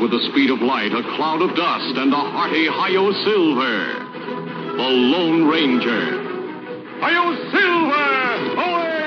[0.00, 3.78] with the speed of light, a cloud of dust, and a hearty Hi-Yo Silver.
[4.76, 6.24] The Lone Ranger.
[7.04, 8.10] Hi-Yo Silver!
[8.58, 9.04] Away!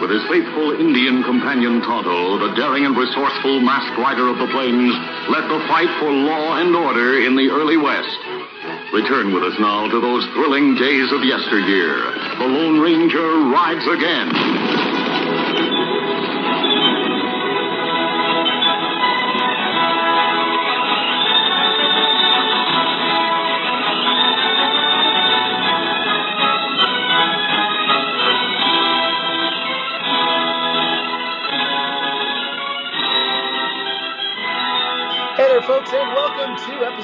[0.00, 4.94] With his faithful Indian companion Tonto, the daring and resourceful masked rider of the plains
[5.28, 8.18] led the fight for law and order in the early West.
[8.92, 11.98] Return with us now to those thrilling days of yesteryear.
[12.40, 14.59] The Lone Ranger rides again.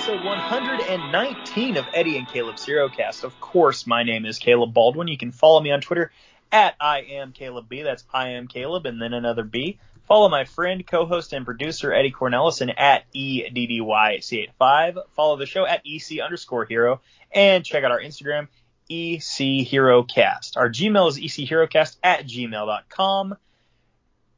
[0.07, 3.25] Episode 119 of Eddie and Caleb's HeroCast.
[3.25, 5.09] Of course, my name is Caleb Baldwin.
[5.09, 6.13] You can follow me on Twitter
[6.53, 7.83] at I am Caleb B.
[7.83, 9.81] That's I am Caleb and then another B.
[10.07, 14.99] Follow my friend, co-host, and producer Eddie Cornelison at EDDYC85.
[15.17, 17.01] Follow the show at EC underscore hero
[17.33, 18.47] and check out our Instagram,
[18.89, 20.57] EC HeroCast.
[20.57, 23.35] Our Gmail is ECHeroCast at gmail.com.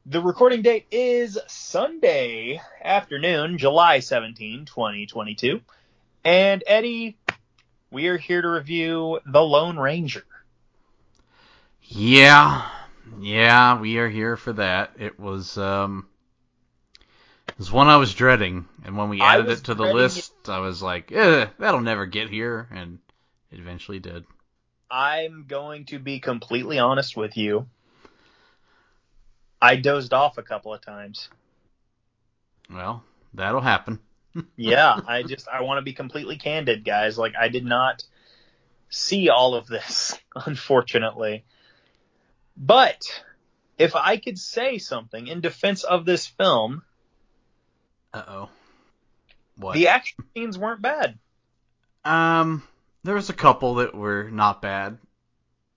[0.09, 5.61] The recording date is Sunday afternoon, July 17, 2022.
[6.25, 7.19] And Eddie,
[7.91, 10.25] we are here to review The Lone Ranger.
[11.83, 12.67] Yeah,
[13.19, 14.93] yeah, we are here for that.
[14.97, 16.07] It was um,
[17.47, 20.57] it was one I was dreading, and when we added it to the list, I
[20.57, 22.97] was like, eh, that'll never get here, and
[23.51, 24.25] it eventually did.
[24.89, 27.67] I'm going to be completely honest with you.
[29.61, 31.29] I dozed off a couple of times.
[32.71, 33.03] Well,
[33.33, 33.99] that'll happen.
[34.55, 37.17] Yeah, I just I want to be completely candid, guys.
[37.17, 38.03] Like I did not
[38.89, 41.43] see all of this, unfortunately.
[42.55, 43.23] But
[43.79, 46.83] if I could say something in defense of this film,
[48.13, 48.49] Uh oh.
[49.57, 49.73] What?
[49.73, 51.17] the action scenes weren't bad.
[52.05, 52.63] um,
[53.03, 54.99] there was a couple that were not bad.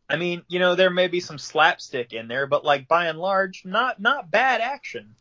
[0.09, 3.19] I mean, you know, there may be some slapstick in there, but like by and
[3.19, 5.15] large, not not bad action.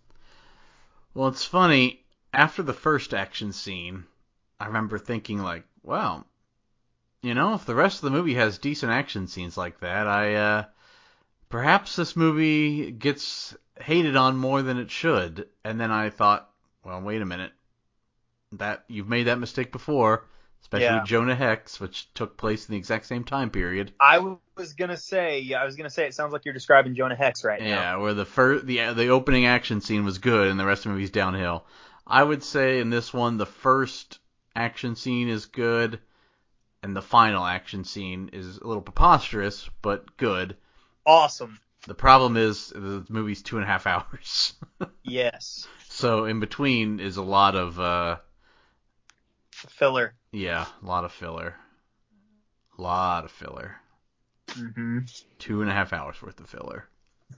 [1.14, 2.04] Well, it's funny.
[2.34, 4.06] After the first action scene,
[4.60, 6.26] I remember thinking like, wow,
[7.22, 10.36] you know, if the rest of the movie has decent action scenes like that, I
[10.36, 10.64] uh
[11.50, 15.48] perhaps this movie gets hated on more than it should.
[15.64, 16.50] And then I thought,
[16.84, 17.52] well, wait a minute.
[18.54, 20.26] That you've made that mistake before,
[20.62, 21.04] especially Yeah.
[21.06, 23.94] Jonah Hex, which took place in the exact same time period.
[24.00, 24.20] I
[24.56, 27.44] was gonna say, yeah, I was gonna say, it sounds like you're describing Jonah Hex
[27.44, 27.68] right now.
[27.68, 30.90] Yeah, where the first the the opening action scene was good and the rest of
[30.92, 31.66] the movie's downhill.
[32.08, 34.20] I would say in this one the first
[34.56, 36.00] action scene is good
[36.84, 40.58] and the final action scene is a little preposterous but good.
[41.06, 41.60] Awesome.
[41.88, 44.54] The problem is the movie's two and a half hours,
[45.04, 45.68] Yes.
[45.90, 48.18] so in between is a lot of uh
[49.70, 50.14] Filler.
[50.32, 51.56] yeah, a lot of filler,
[52.78, 53.76] a lot of filler.
[54.52, 55.00] hmm
[55.40, 56.88] Two and a half hours worth of filler.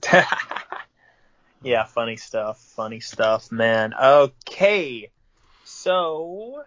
[1.62, 2.60] yeah, funny stuff.
[2.60, 3.94] Funny stuff, man.
[3.94, 5.10] Okay.
[5.64, 6.64] So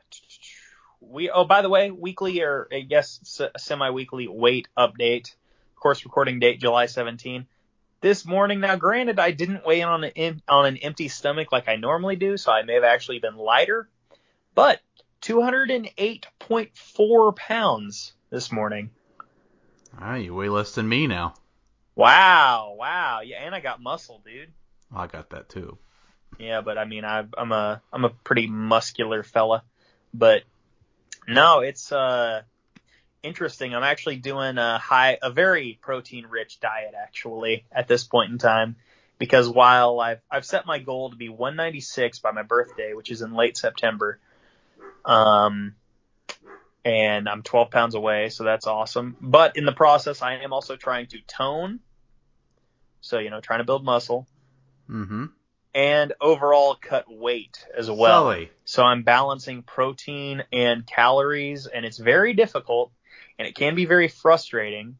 [1.00, 3.20] we oh by the way, weekly or I guess
[3.58, 5.34] semi-weekly weight update.
[5.76, 7.46] Of course, recording date July 17.
[8.00, 11.68] This morning, now granted, I didn't weigh in on an on an empty stomach like
[11.68, 13.90] I normally do, so I may have actually been lighter,
[14.56, 14.80] but
[15.22, 18.92] 208.4 pounds this morning.
[20.00, 21.34] Ah, you weigh less than me now.
[21.96, 24.52] Wow, wow, yeah, and I got muscle, dude.
[24.96, 25.80] I got that too.
[26.38, 29.64] Yeah, but I mean, I, I'm a I'm a pretty muscular fella,
[30.14, 30.44] but
[31.28, 32.44] no, it's uh
[33.24, 33.74] interesting.
[33.74, 38.38] I'm actually doing a high, a very protein rich diet actually at this point in
[38.38, 38.76] time,
[39.18, 43.22] because while I've I've set my goal to be 196 by my birthday, which is
[43.22, 44.20] in late September,
[45.08, 45.76] um,
[46.86, 49.16] and I'm 12 pounds away, so that's awesome.
[49.20, 51.80] But in the process, I am also trying to tone,
[53.02, 54.28] so you know, trying to build muscle
[54.90, 55.26] Mm-hmm.
[55.76, 58.24] and overall cut weight as well.
[58.24, 58.50] Sully.
[58.64, 62.94] So I'm balancing protein and calories, and it's very difficult,
[63.38, 64.98] and it can be very frustrating,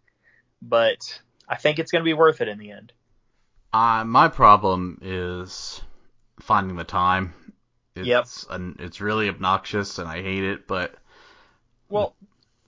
[0.62, 2.92] but I think it's going to be worth it in the end.
[3.72, 5.82] Uh, my problem is
[6.42, 7.34] finding the time.
[7.98, 8.28] It's, Yep.
[8.50, 10.96] an, it's really obnoxious and I hate it, but
[11.90, 12.16] Well,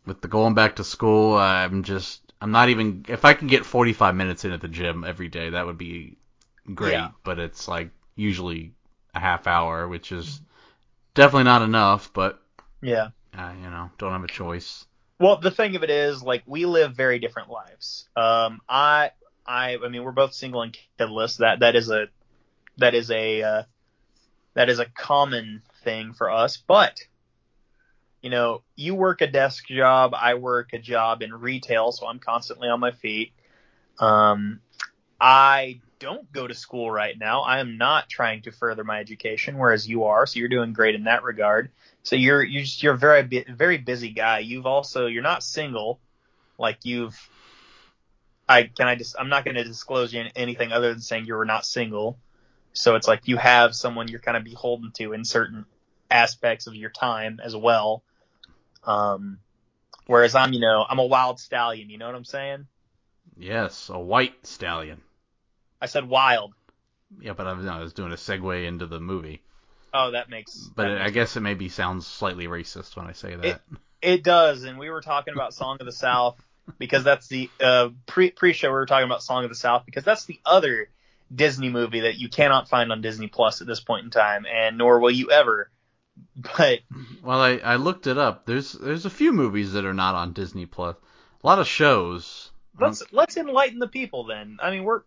[0.06, 3.66] with the going back to school, I'm just, I'm not even, if I can get
[3.66, 6.18] 45 minutes in at the gym every day, that would be
[6.74, 7.10] great, Yeah.
[7.24, 8.74] but it's like usually
[9.14, 10.42] a half hour, which is
[11.14, 12.42] definitely not enough, but,
[12.82, 13.10] yeah.
[13.38, 14.86] uh, you know, don't have a choice.
[15.20, 18.08] Well, the thing of it is, like, we live very different lives.
[18.16, 19.12] Um, I,
[19.46, 21.38] I, I mean, we're both single and kidless.
[21.38, 22.08] That, that is a,
[22.78, 23.64] that is a, uh,
[24.54, 26.58] that is a common thing for us.
[26.58, 27.00] But
[28.22, 32.20] you know, you work a desk job, I work a job in retail, so I'm
[32.20, 33.32] constantly on my feet.
[33.98, 34.60] Um,
[35.20, 37.42] I don't go to school right now.
[37.42, 40.26] I am not trying to further my education, whereas you are.
[40.26, 41.72] So you're doing great in that regard.
[42.04, 44.40] So you're you're just, you're a very very busy guy.
[44.40, 46.00] You've also you're not single,
[46.58, 47.18] like you've.
[48.48, 51.46] I can I just I'm not going to disclose anything other than saying you were
[51.46, 52.18] not single.
[52.74, 55.66] So it's like you have someone you're kind of beholden to in certain
[56.10, 58.04] aspects of your time as well.
[58.84, 59.40] Um,
[60.06, 61.90] whereas I'm, you know, I'm a wild stallion.
[61.90, 62.68] You know what I'm saying?
[63.38, 65.02] Yes, a white stallion.
[65.82, 66.54] I said wild.
[67.22, 69.42] Yeah, but I was, I was doing a segue into the movie.
[69.94, 70.70] Oh, that makes.
[70.76, 73.46] But that it, makes I guess it maybe sounds slightly racist when I say that.
[73.46, 73.62] It,
[74.02, 76.38] it does, and we were talking about Song of the South
[76.78, 78.70] because that's the uh, pre pre show.
[78.70, 80.90] We were talking about Song of the South because that's the other
[81.34, 84.78] Disney movie that you cannot find on Disney Plus at this point in time, and
[84.78, 85.70] nor will you ever.
[86.58, 86.80] But
[87.24, 88.46] well, I, I looked it up.
[88.46, 90.98] There's there's a few movies that are not on Disney Plus.
[91.42, 92.52] A lot of shows.
[92.78, 94.58] let's let's enlighten the people then.
[94.62, 95.04] I mean, we're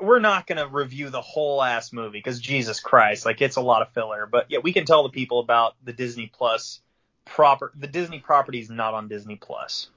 [0.00, 3.60] we're not going to review the whole ass movie because Jesus Christ, like it's a
[3.60, 4.26] lot of filler.
[4.30, 6.80] But yeah, we can tell the people about the Disney Plus
[7.24, 7.72] proper.
[7.76, 9.88] The Disney property is not on Disney Plus.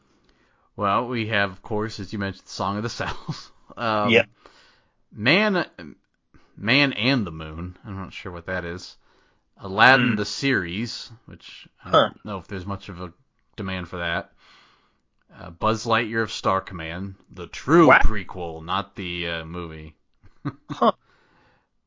[0.75, 3.51] Well, we have, of course, as you mentioned, Song of the South.
[3.77, 4.25] Um, Yep.
[5.11, 5.65] Man,
[6.55, 7.77] Man and the Moon.
[7.85, 8.97] I'm not sure what that is.
[9.57, 10.15] Aladdin Hmm.
[10.15, 13.11] the series, which I don't know if there's much of a
[13.55, 14.31] demand for that.
[15.37, 17.99] Uh, Buzz Lightyear of Star Command, the true Wow.
[17.99, 19.95] prequel, not the uh, movie.
[20.71, 20.93] Huh.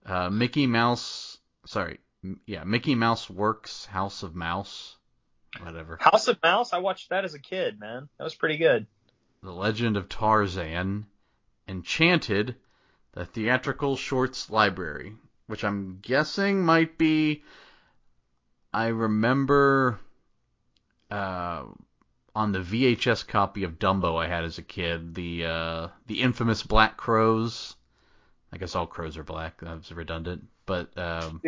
[0.05, 1.99] Uh, Mickey Mouse, sorry,
[2.45, 4.97] yeah, Mickey Mouse Works House of Mouse,
[5.61, 5.97] whatever.
[6.01, 6.73] House of Mouse.
[6.73, 8.09] I watched that as a kid, man.
[8.19, 8.87] That was pretty good.
[9.43, 11.07] The Legend of Tarzan,
[11.69, 12.57] Enchanted,
[13.13, 15.15] the theatrical shorts library,
[15.47, 17.43] which I'm guessing might be.
[18.73, 19.99] I remember
[21.11, 21.65] uh,
[22.35, 26.63] on the VHS copy of Dumbo I had as a kid, the uh, the infamous
[26.63, 27.75] Black Crows.
[28.53, 29.61] I guess all crows are black.
[29.61, 31.41] That was redundant, but um,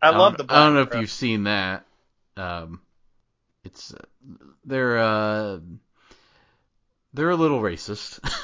[0.00, 0.46] I don't- love the.
[0.48, 1.86] I don't know Black if you've seen that.
[2.36, 2.80] Um,
[3.64, 3.98] it's uh,
[4.64, 5.58] they're uh,
[7.14, 8.20] they're a little racist.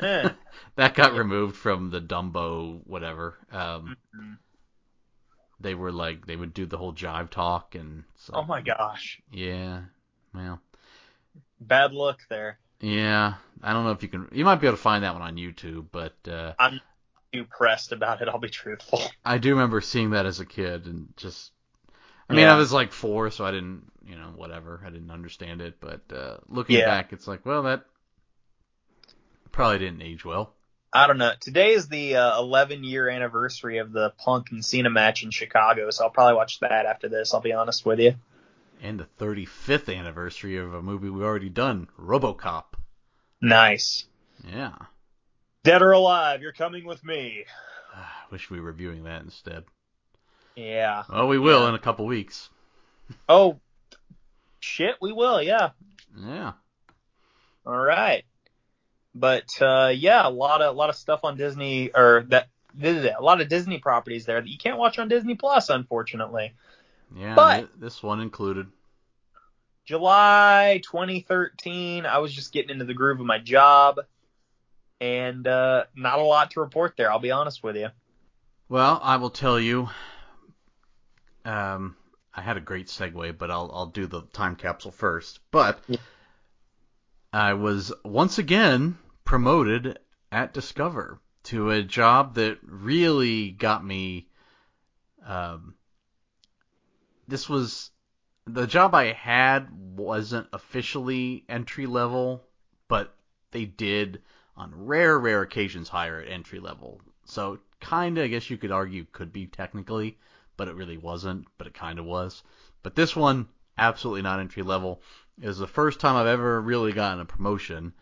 [0.00, 0.30] Eh.
[0.80, 3.36] That got removed from the Dumbo whatever.
[3.52, 4.38] Um, Mhm.
[5.60, 9.20] they were like they would do the whole jive talk and so, Oh my gosh,
[9.30, 9.82] yeah.
[10.34, 10.60] Well,
[11.60, 12.58] bad luck there.
[12.80, 13.34] yeah.
[13.62, 14.28] I don't know if you can.
[14.32, 16.80] You might be able to find that one on YouTube, but uh, I'm
[17.32, 18.28] too pressed about it.
[18.28, 19.02] I'll be truthful.
[19.24, 21.52] I do remember seeing that as a kid and just.
[22.28, 22.54] I mean, Yeah.
[22.54, 24.80] I was like four, so I didn't, you know, whatever.
[24.86, 26.86] I didn't understand it, but uh, looking Yeah.
[26.86, 27.84] back, it's like, well, that
[29.52, 30.54] probably didn't age well.
[30.92, 31.32] I don't know.
[31.40, 35.90] Today is the uh, 11 year anniversary of the Punk and Cena match in Chicago,
[35.90, 37.32] so I'll probably watch that after this.
[37.32, 38.14] I'll be honest with you.
[38.82, 42.64] And the 35th anniversary of a movie we've already done, RoboCop.
[43.40, 44.04] Nice.
[44.48, 44.72] Yeah.
[45.62, 47.44] Dead or alive, you're coming with me.
[47.94, 49.64] I wish we were reviewing that instead.
[50.56, 51.04] Yeah.
[51.08, 51.68] Well, we will Yeah.
[51.68, 52.48] in a couple weeks.
[53.28, 53.60] Oh,
[54.60, 55.42] shit, we will.
[55.42, 55.70] Yeah.
[56.18, 56.52] Yeah.
[57.66, 58.24] All right.
[59.14, 62.48] But uh, yeah, a lot of a lot of stuff on Disney or that
[62.82, 66.52] a lot of Disney properties there that you can't watch on Disney Plus, unfortunately.
[67.14, 67.34] Yeah.
[67.34, 68.68] But- this one included.
[69.86, 73.98] July 2013, I was just getting into the groove of my job,
[75.00, 77.10] and uh, not a lot to report there.
[77.10, 77.88] I'll be honest with you.
[78.68, 79.88] Well, I will tell you.
[81.44, 81.96] Um,
[82.32, 85.40] I had a great segue, but I'll I'll do the time capsule first.
[85.50, 85.98] But Yeah.
[87.32, 89.98] I was once again promoted
[90.32, 94.28] at Discover to a job that really got me.
[95.24, 95.74] Um,
[97.28, 97.90] this was
[98.46, 102.42] the job I had wasn't officially entry level,
[102.88, 103.14] but
[103.52, 104.22] they did
[104.56, 107.00] on rare, rare occasions hire at entry level.
[107.24, 110.18] So kind of, I guess you could argue, could be technically,
[110.56, 111.46] but it really wasn't.
[111.58, 112.42] But it kind of was.
[112.82, 115.00] But this one, absolutely not entry level.
[115.40, 117.94] It was the first time I've ever really gotten a promotion,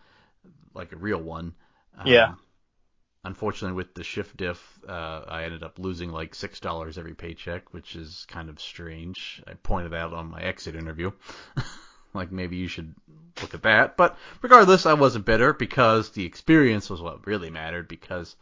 [0.75, 1.54] like a real one.
[2.04, 2.35] Yeah.
[3.25, 7.73] Unfortunately, with the shift diff, uh, I ended up losing like six dollars every paycheck,
[7.73, 9.42] which is kind of strange.
[9.47, 11.12] I pointed out on my exit interview.
[12.14, 12.95] like maybe you should
[13.40, 13.97] look at that.
[13.97, 17.88] But regardless, I wasn't bitter because the experience was what really mattered.
[17.88, 18.37] Because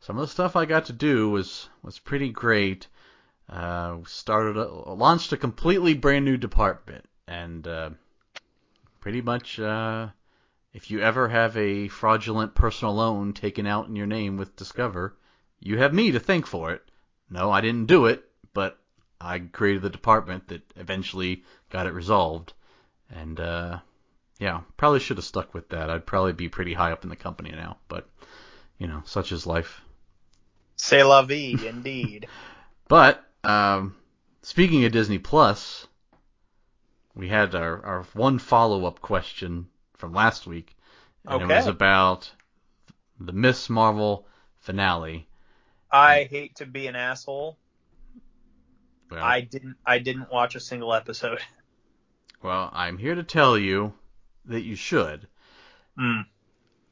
[0.00, 2.86] some of the stuff I got to do was was pretty great.
[3.48, 7.90] Uh, started a, launched a completely brand new department, and uh,
[9.00, 10.08] pretty much uh,
[10.72, 15.16] if you ever have a fraudulent personal loan taken out in your name with Discover,
[15.60, 16.82] you have me to thank for it.
[17.30, 18.24] No, I didn't do it,
[18.54, 18.78] but
[19.20, 22.52] I created the department that eventually got it resolved.
[23.10, 23.78] And uh,
[24.38, 25.90] yeah, probably should have stuck with that.
[25.90, 28.08] I'd probably be pretty high up in the company now, but
[28.78, 29.80] you know, such is life.
[30.76, 32.28] C'est la vie, indeed.
[32.88, 33.96] But um,
[34.40, 35.86] speaking of Disney Plus,
[37.18, 40.76] we had our, our one follow up question from last week,
[41.26, 41.52] and Okay.
[41.52, 42.30] it was about
[43.18, 44.26] the Miss Marvel
[44.60, 45.28] finale.
[45.90, 47.58] I hate to be an asshole.
[49.10, 49.76] Well, I didn't.
[49.84, 51.40] I didn't watch a single episode.
[52.42, 53.94] well, I'm here to tell you
[54.44, 55.26] that you should.
[55.98, 56.20] Hmm.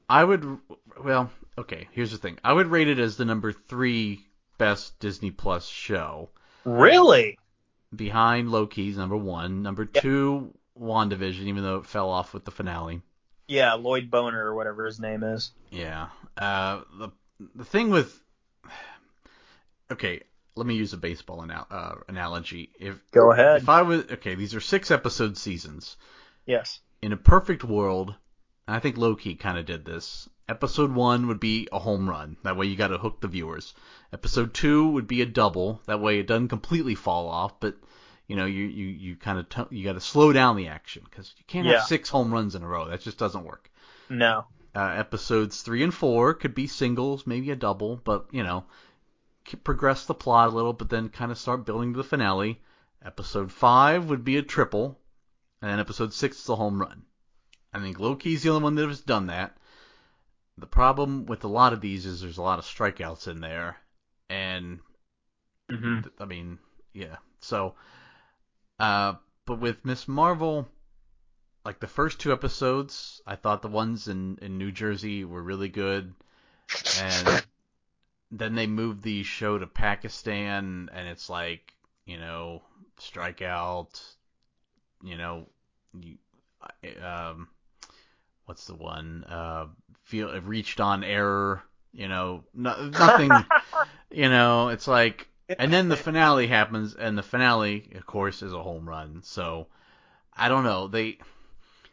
[0.09, 0.59] I would,
[1.03, 1.89] well, okay.
[1.93, 2.39] Here's the thing.
[2.43, 4.27] I would rate it as the number three
[4.59, 6.31] best Disney Plus show.
[6.65, 7.39] Really?
[7.95, 10.01] Behind Loki's number one, number Yeah.
[10.01, 13.01] two WandaVision, even though it fell off with the finale.
[13.49, 15.53] Yeah, Lloyd Boner or whatever his name is.
[15.71, 16.09] Yeah.
[16.37, 17.09] Uh, the
[17.55, 18.21] the thing with
[19.91, 20.23] okay,
[20.55, 22.71] let me use a baseball anal- uh, analogy.
[22.81, 23.63] If Go ahead.
[23.63, 25.97] if I was okay, these are six episode seasons.
[26.47, 26.81] Yes.
[27.03, 28.15] In a perfect world,
[28.67, 30.29] and I think Loki kind of did this.
[30.49, 32.37] Episode one would be a home run.
[32.45, 33.75] That way you got to hook the viewers.
[34.13, 35.81] Episode two would be a double.
[35.87, 37.75] That way it doesn't completely fall off, but
[38.29, 41.03] you know you you you kind of t- you got to slow down the action
[41.05, 41.79] because you can't Yeah.
[41.79, 42.89] have six home runs in a row.
[42.89, 43.71] That just doesn't work.
[44.09, 44.45] No.
[44.75, 48.65] Uh, episodes three and four could be singles, maybe a double, but you know,
[49.65, 52.61] progress the plot a little, but then kind of start building to the finale.
[53.05, 54.99] Episode five would be a triple,
[55.63, 57.03] and then episode six is a home run.
[57.73, 59.57] I think Loki's the only one that has done that.
[60.59, 63.79] The problem with a lot of these is there's a lot of strikeouts in there,
[64.29, 64.81] and
[65.71, 66.59] hmm I mean,
[66.93, 67.17] yeah.
[67.41, 67.75] So,
[68.79, 70.69] uh, but with Miss Marvel,
[71.65, 75.69] like the first two episodes, I thought the ones in in New Jersey were really
[75.69, 76.15] good,
[77.01, 77.45] and
[78.31, 81.75] then they moved the show to Pakistan, and it's like,
[82.07, 82.63] you know,
[82.99, 84.01] strikeout,
[85.03, 85.49] you know,
[86.01, 86.19] you,
[87.03, 87.49] um,
[88.47, 89.25] what's the one?
[89.25, 89.67] Uh,
[90.07, 93.31] feel reached on error, you know, no, nothing.
[94.11, 98.53] you know, it's like, and then the finale happens, and the finale, of course, is
[98.53, 99.23] a home run.
[99.23, 99.67] So
[100.37, 100.89] I don't know.
[100.89, 101.19] They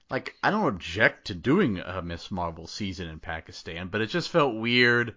[0.09, 4.29] like I don't object to doing a Miss Marvel season in Pakistan, but it just
[4.29, 5.15] felt weird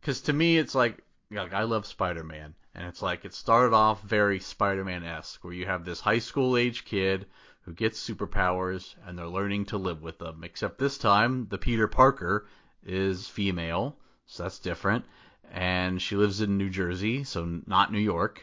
[0.00, 4.02] because to me it's like like I love Spider-Man, and it's like it started off
[4.02, 7.26] very Spider-Man esque, where you have this high school age kid
[7.68, 10.42] who gets superpowers, and they're learning to live with them.
[10.42, 12.46] Except this time, the Peter Parker
[12.84, 13.96] is female,
[14.26, 15.04] so that's different
[15.52, 18.42] and she lives in New Jersey, so not New York.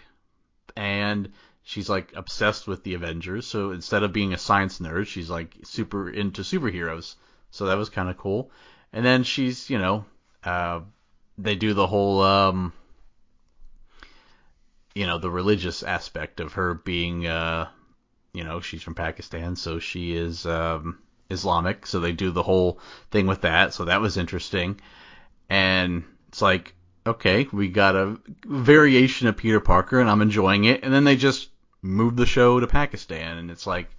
[0.75, 1.31] And
[1.63, 5.55] she's like obsessed with the Avengers, so instead of being a science nerd, she's like
[5.63, 7.15] super into superheroes.
[7.51, 8.51] So that was kind of cool.
[8.91, 10.05] And then she's, you know,
[10.43, 10.81] uh,
[11.37, 12.73] they do the whole, um,
[14.93, 17.67] you know, the religious aspect of her being, uh,
[18.35, 20.99] you know, she's from Pakistan, so she is um,
[21.29, 21.87] Islamic.
[21.87, 23.73] So they do the whole thing with that.
[23.73, 24.79] So that was interesting.
[25.49, 26.75] And it's like,
[27.07, 30.83] okay, we got a variation of Peter Parker, and I'm enjoying it.
[30.83, 31.49] And then they just
[31.81, 33.89] moved the show to Pakistan, and it's like,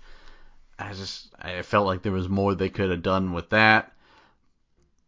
[0.78, 3.92] I just, I felt like there was more they could have done with that.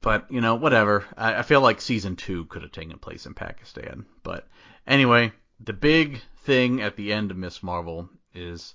[0.01, 1.05] But you know, whatever.
[1.17, 4.07] I, I feel like season two could have taken place in Pakistan.
[4.23, 4.49] But
[4.87, 8.75] anyway, the big thing at the end of Miss Marvel is,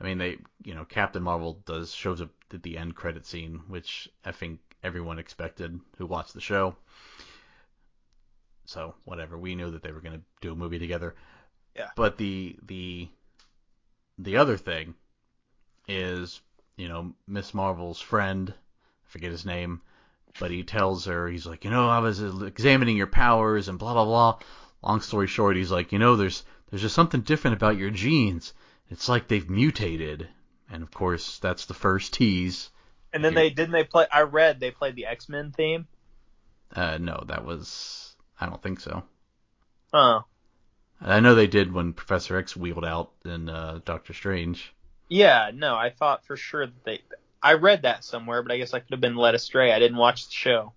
[0.00, 3.62] I mean, they, you know, Captain Marvel does shows up at the end credit scene,
[3.68, 6.76] which I think everyone expected who watched the show.
[8.66, 11.14] So whatever, we knew that they were going to do a movie together.
[11.76, 11.90] Yeah.
[11.96, 13.08] But the the
[14.18, 14.94] the other thing
[15.88, 16.40] is,
[16.76, 19.80] you know, Miss Marvel's friend, I forget his name,
[20.38, 23.92] but he tells her, he's like, you know, I was examining your powers and blah
[23.92, 24.38] blah blah.
[24.82, 28.52] Long story short, he's like, you know, there's there's just something different about your genes.
[28.90, 30.28] It's like they've mutated.
[30.70, 32.70] And of course, that's the first tease.
[33.12, 34.06] And then they didn't they play.
[34.12, 35.86] I read they played the X Men theme.
[36.74, 39.04] Uh, no, that was I don't think so.
[39.92, 40.24] Oh,
[41.00, 44.72] I know they did when Professor X wheeled out in uh, Doctor Strange.
[45.08, 45.50] yeah.
[45.54, 47.00] No, I thought for sure that they.
[47.42, 49.70] I read that somewhere, but I guess I could have been led astray.
[49.72, 50.72] I didn't watch the show.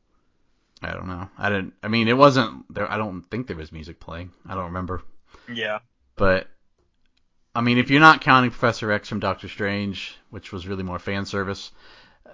[0.81, 1.29] I don't know.
[1.37, 1.73] I didn't.
[1.81, 2.91] I mean, it wasn't there.
[2.91, 4.31] I don't think there was music playing.
[4.47, 5.01] I don't remember.
[5.51, 5.79] Yeah.
[6.17, 6.47] But
[7.57, 10.99] I mean, if you're not counting Professor X from Doctor Strange, which was really more
[10.99, 11.71] fan service,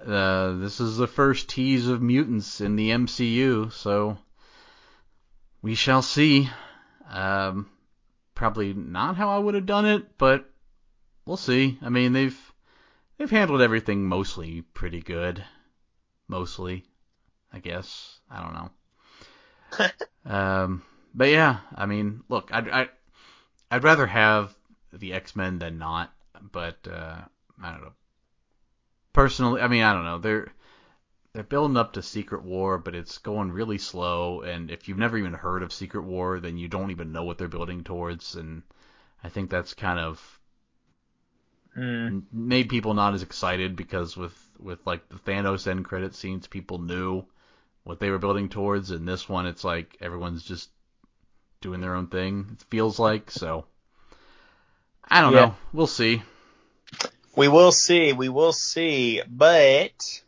[0.06, 3.72] uh, this is the first tease of mutants in the MCU.
[3.72, 4.18] So
[5.62, 6.50] we shall see.
[7.10, 7.70] Um,
[8.36, 10.44] probably not how I would have done it, but
[11.26, 11.80] we'll see.
[11.82, 12.54] I mean, they've
[13.18, 15.42] they've handled everything mostly pretty good.
[16.28, 16.84] Mostly,
[17.50, 18.20] I guess.
[18.30, 18.54] I don't
[19.86, 19.90] know.
[20.36, 20.84] um,
[21.16, 22.90] but yeah, I mean, look, I, I
[23.72, 24.54] I'd rather have
[24.94, 26.14] the X Men than not,
[26.52, 27.22] but uh,
[27.62, 27.94] I don't know.
[29.14, 30.20] Personally, I mean, I don't know.
[30.20, 30.54] They're
[31.34, 34.42] they're building up to Secret War, but it's going really slow.
[34.42, 37.38] And if you've never even heard of Secret War, then you don't even know what
[37.38, 38.36] they're building towards.
[38.36, 38.64] And
[39.24, 40.40] I think that's kind of
[41.78, 42.24] Mm.
[42.32, 46.80] made people not as excited because with with like the Thanos end credit scenes, people
[46.80, 47.26] knew
[47.84, 50.70] what they were building towards, and this one, it's like everyone's just
[51.62, 52.50] doing their own thing.
[52.54, 53.66] It feels like so.
[55.10, 55.40] I don't Yeah.
[55.40, 55.56] know.
[55.74, 56.22] We'll see.
[57.36, 58.14] We will see.
[58.14, 59.22] We will see.
[59.28, 60.22] But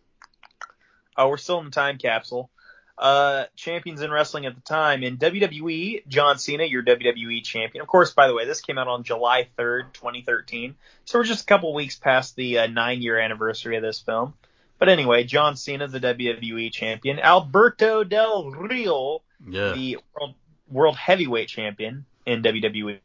[1.17, 2.49] oh, we're still in the time capsule.
[2.97, 7.81] Uh, champions in wrestling at the time in WWE, John Cena, your WWE champion.
[7.81, 10.75] Of course, by the way, this came out on July 3rd, 2013.
[11.03, 14.33] So we're just a couple weeks past the uh, nine year anniversary of this film.
[14.79, 17.19] But anyway, John Cena, the WWE champion.
[17.19, 19.73] Alberto Del Rio, Yeah.
[19.73, 20.35] the world,
[20.69, 22.99] world heavyweight champion in WWE.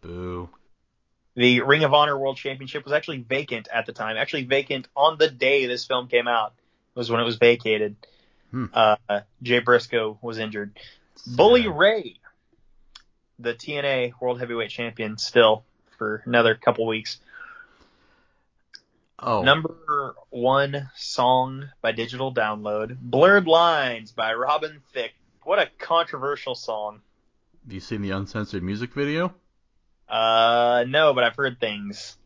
[0.00, 0.48] Boo.
[1.38, 4.16] The Ring of Honor World Championship was actually vacant at the time.
[4.16, 6.52] Actually vacant on the day this film came out.
[6.96, 7.94] Was when it was vacated.
[8.50, 8.64] Hmm.
[8.74, 8.96] Uh,
[9.40, 10.76] Jay Briscoe was injured.
[11.28, 12.18] Bully Ray,
[13.38, 15.62] the TNA World Heavyweight Champion, still
[15.96, 17.20] for another couple weeks.
[19.20, 19.42] Oh.
[19.42, 25.14] Number one song by digital download, "Blurred Lines" by Robin Thicke.
[25.44, 27.00] What a controversial song.
[27.64, 29.32] Have you seen the uncensored music video?
[30.08, 32.16] Uh, no, but I've heard things.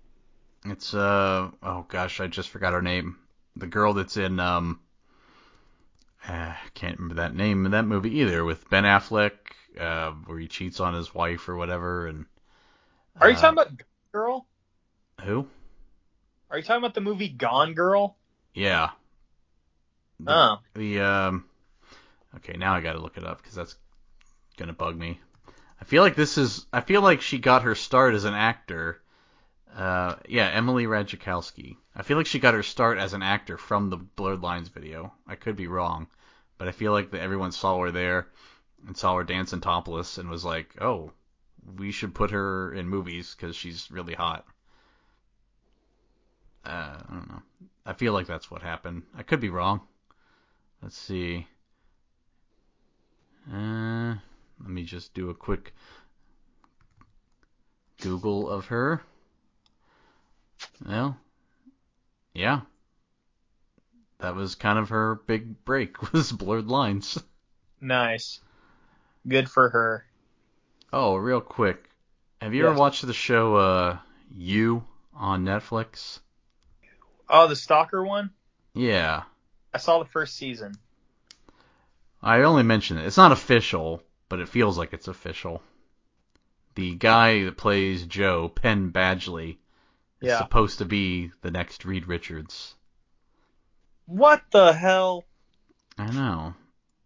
[0.64, 3.18] It's uh oh gosh, I just forgot her name.
[3.56, 4.80] The girl that's in um
[6.28, 9.32] uh, can't remember that name in that movie either with Ben Affleck,
[9.78, 12.26] uh, where he cheats on his wife or whatever and
[13.20, 13.72] Are you uh, talking about
[14.12, 14.46] Girl?
[15.24, 15.46] who?
[16.50, 18.16] Are you talking about the movie Gone Girl?
[18.54, 18.90] Yeah.
[20.20, 21.44] The, Oh, the um
[22.36, 23.74] okay, now I got to look it up cuz that's
[24.56, 25.18] going to bug me.
[25.82, 29.02] I feel like this is I feel like she got her start as an actor.
[29.74, 31.76] Uh yeah, Emily Ratajkowski.
[31.96, 35.12] I feel like she got her start as an actor from the Blurred Lines video.
[35.26, 36.06] I could be wrong,
[36.56, 38.28] but I feel like that everyone saw her there
[38.86, 41.10] and saw her dancing topless and was like, "Oh,
[41.76, 44.46] we should put her in movies cuz she's really hot."
[46.64, 47.42] Uh, I don't know.
[47.84, 49.02] I feel like that's what happened.
[49.16, 49.80] I could be wrong.
[50.80, 51.48] Let's see.
[53.52, 54.14] Uh,
[54.62, 55.74] let me just do a quick
[58.00, 59.02] Google of her.
[60.86, 61.16] Well,
[62.32, 62.60] yeah.
[64.18, 67.18] That was kind of her big break was blurred lines.
[67.80, 68.40] nice.
[69.26, 70.04] Good for her.
[70.92, 71.88] Oh, real quick.
[72.40, 73.98] Have you ever watched the show uh
[74.34, 76.20] You on Netflix?
[77.28, 78.30] Oh, the Stalker one?
[78.74, 79.22] Yeah.
[79.72, 80.74] I saw the first season.
[82.22, 83.06] I only mention it.
[83.06, 85.60] It's not official, but it feels like it's official.
[86.74, 89.58] The guy that plays Joe, Penn Badgley,
[90.22, 90.38] is Yeah.
[90.38, 92.74] supposed to be the next Reed Richards.
[94.06, 95.26] What the hell?
[95.98, 96.54] I know.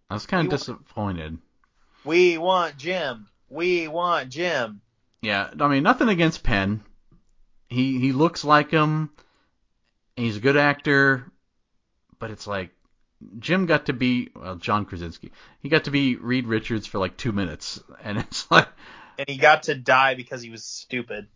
[0.09, 1.39] I was kind of want- disappointed.
[2.05, 3.27] We want Jim.
[3.49, 4.81] We want Jim.
[5.21, 6.85] Yeah, I mean nothing against Penn.
[7.69, 9.11] He he looks like him.
[10.15, 11.27] He's a good actor,
[12.21, 12.71] but it's like
[13.39, 15.33] Jim got to be well John Krasinski.
[15.61, 18.69] He got to be Reed Richards for like two minutes, and it's like
[19.19, 21.29] And he got to die because he was stupid.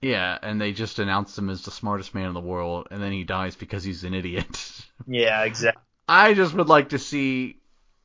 [0.00, 3.12] Yeah, and they just announced him as the smartest man in the world, and then
[3.12, 4.80] he dies because he's an idiot.
[5.06, 5.82] Yeah, exactly.
[6.08, 7.56] I just would like to see.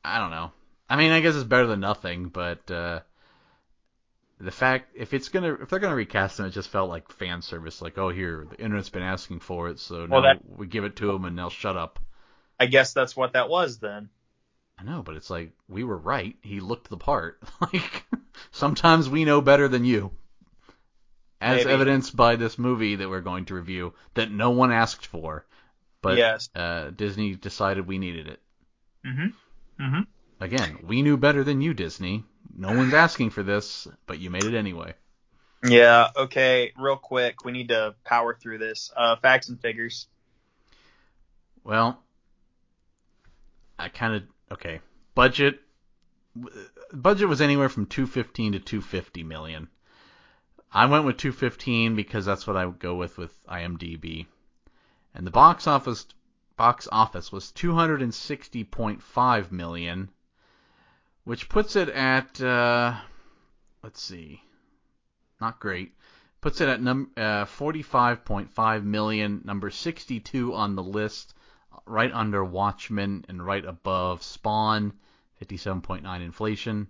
[0.04, 0.50] I don't know.
[0.88, 3.00] I mean, I guess it's better than nothing, but uh,
[4.40, 7.42] the fact if it's gonna if they're gonna recast him, it just felt like fan
[7.42, 7.80] service.
[7.80, 10.96] Like, oh, here the internet's been asking for it, so now that- we give it
[10.96, 11.98] to them, and they'll shut up.
[12.60, 14.10] I guess that's what that was then.
[14.78, 16.36] I know, but it's like we were right.
[16.42, 17.42] He looked the part.
[17.72, 18.04] Like
[18.52, 20.12] sometimes we know better than you.
[21.40, 21.70] As Maybe.
[21.70, 25.46] evidenced by this movie that we're going to review that no one asked for,
[26.02, 26.50] but yes.
[26.54, 28.40] uh, Disney decided we needed it.
[29.06, 29.82] Mm-hmm.
[29.82, 30.00] Mm-hmm.
[30.40, 32.24] Again, we knew better than you, Disney.
[32.54, 34.94] No one's asking for this, but you made it anyway.
[35.64, 38.90] Yeah, okay, real quick, we need to power through this.
[38.96, 40.08] Uh, facts and figures.
[41.64, 42.02] Well,
[43.80, 44.80] I kind of okay.
[45.14, 45.60] Budget
[46.92, 49.68] budget was anywhere from 215 to 250 million.
[50.72, 54.26] I went with 215 because that's what I would go with with IMDb.
[55.14, 56.06] And the box office
[56.56, 60.10] box office was 260.5 million,
[61.24, 62.94] which puts it at uh,
[63.82, 64.42] let's see,
[65.40, 65.94] not great.
[66.40, 71.34] Puts it at num uh, 45.5 million, number 62 on the list,
[71.86, 74.92] right under Watchmen and right above Spawn,
[75.42, 76.88] 57.9 inflation.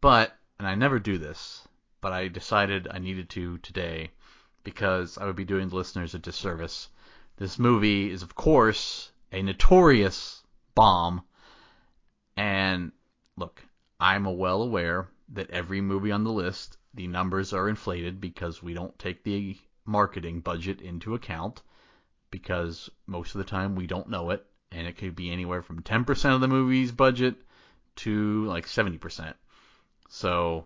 [0.00, 1.66] But, and I never do this,
[2.00, 4.10] but I decided I needed to today
[4.64, 6.88] because I would be doing the listeners a disservice.
[7.36, 10.42] This movie is, of course, a notorious
[10.74, 11.22] bomb.
[12.36, 12.92] And
[13.36, 13.64] look,
[13.98, 18.74] I'm well aware that every movie on the list, the numbers are inflated because we
[18.74, 21.62] don't take the marketing budget into account
[22.32, 24.44] because most of the time we don't know it.
[24.72, 27.36] And it could be anywhere from 10% of the movie's budget
[27.96, 29.34] to like 70%.
[30.08, 30.64] So,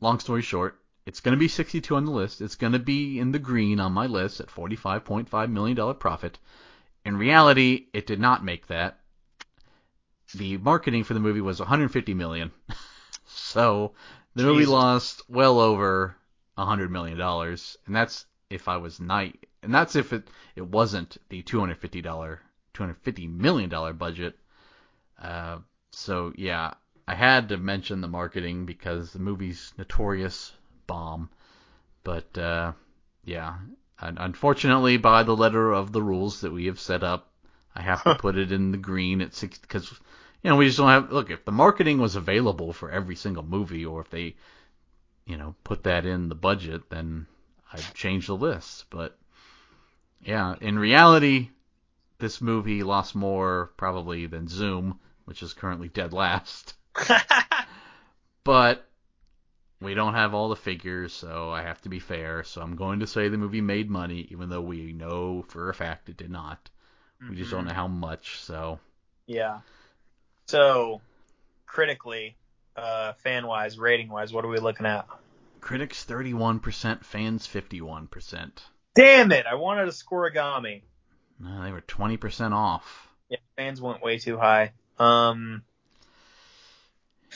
[0.00, 2.40] long story short, it's going to be 62 on the list.
[2.40, 6.38] It's going to be in the green on my list at $45.5 million profit.
[7.04, 9.00] In reality, it did not make that.
[10.34, 12.50] The marketing for the movie was 150 million.
[13.26, 13.92] so,
[14.34, 14.52] the Jesus.
[14.52, 16.16] movie lost well over
[16.54, 21.16] 100 million dollars, and that's if I was night, and that's if it it wasn't
[21.28, 22.40] the 250 dollar
[22.74, 24.38] 250 million dollar budget.
[25.20, 25.58] Uh,
[25.90, 26.74] so yeah,
[27.06, 30.52] I had to mention the marketing because the movie's notorious
[30.86, 31.30] bomb.
[32.02, 32.72] But uh,
[33.24, 33.56] yeah,
[33.98, 37.30] unfortunately, by the letter of the rules that we have set up,
[37.74, 39.90] I have to put it in the green at six because
[40.42, 41.12] you know we just don't have.
[41.12, 44.36] Look, if the marketing was available for every single movie, or if they,
[45.26, 47.26] you know, put that in the budget, then
[47.72, 48.84] I'd change the list.
[48.90, 49.18] But
[50.24, 51.50] yeah, in reality,
[52.18, 56.74] this movie lost more probably than Zoom, which is currently dead last.
[58.44, 58.86] but
[59.80, 62.42] we don't have all the figures, so I have to be fair.
[62.44, 65.74] So I'm going to say the movie made money, even though we know for a
[65.74, 66.70] fact it did not.
[67.22, 67.30] Mm-hmm.
[67.30, 67.68] We just don't mm-hmm.
[67.68, 68.40] know how much.
[68.40, 68.80] So
[69.26, 69.60] yeah.
[70.46, 71.00] So
[71.66, 72.36] critically,
[72.76, 75.06] uh, fan wise, rating wise, what are we looking at?
[75.60, 78.50] Critics 31%, fans 51%.
[78.94, 79.46] Damn it!
[79.46, 80.82] I wanted a scorigami.
[81.40, 83.08] No, they were 20% off.
[83.28, 84.72] Yeah, fans went way too high.
[84.98, 85.62] Um.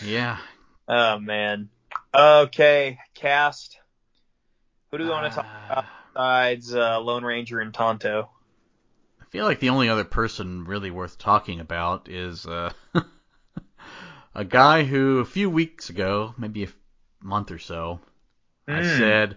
[0.04, 0.38] Yeah.
[0.86, 1.68] Oh man.
[2.14, 3.78] Okay, cast.
[4.90, 8.30] Who do we want to talk about besides uh, Lone Ranger and Tonto?
[9.20, 12.72] I feel like the only other person really worth talking about is uh,
[14.34, 16.68] a guy who a few weeks ago, maybe a
[17.20, 18.00] month or so,
[18.66, 18.74] mm.
[18.74, 18.98] I hmm.
[18.98, 19.36] said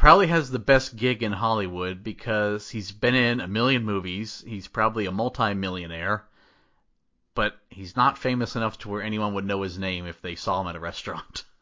[0.00, 4.42] probably has the best gig in Hollywood because he's been in a million movies.
[4.46, 6.24] He's probably a multi-millionaire,
[7.34, 10.62] but he's not famous enough to where anyone would know his name if they saw
[10.62, 11.44] him at a restaurant.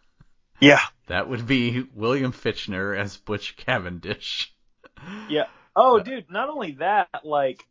[0.61, 0.81] Yeah.
[1.07, 4.53] That would be William Fichtner as Butch Cavendish.
[5.29, 5.45] Yeah.
[5.77, 7.65] Oh, dude, not only that, like,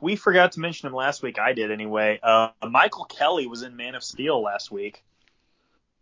[0.00, 1.38] we forgot to mention him last week.
[1.38, 2.18] I did anyway.
[2.22, 5.04] Uh, Michael Kelly was in Man of Steel last week.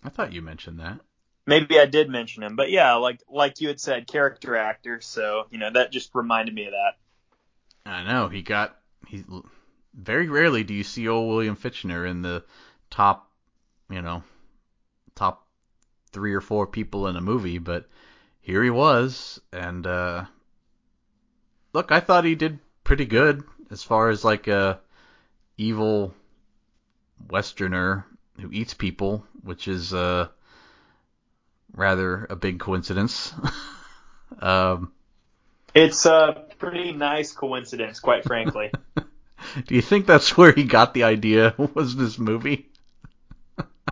[0.04, 1.00] I thought you mentioned that.
[1.48, 5.00] Maybe I did mention him, but yeah, like like you had said, character actor.
[5.00, 7.90] So you know that just reminded me of that.
[7.90, 9.24] I know he got he.
[9.94, 12.44] Very rarely do you see old William Fichtner in the
[12.90, 13.30] top,
[13.88, 14.22] you know,
[15.14, 15.46] top
[16.12, 17.88] three or four people in a movie, but
[18.42, 20.26] here he was, and uh,
[21.72, 24.80] look, I thought he did pretty good as far as like a
[25.56, 26.12] evil
[27.30, 28.04] Westerner
[28.38, 30.28] who eats people, which is uh,
[31.74, 33.33] rather a big coincidence.
[34.40, 34.92] um,
[35.74, 38.70] it's a pretty nice coincidence, quite frankly.
[39.66, 41.54] Do you think that's where he got the idea?
[41.74, 42.68] Was this movie?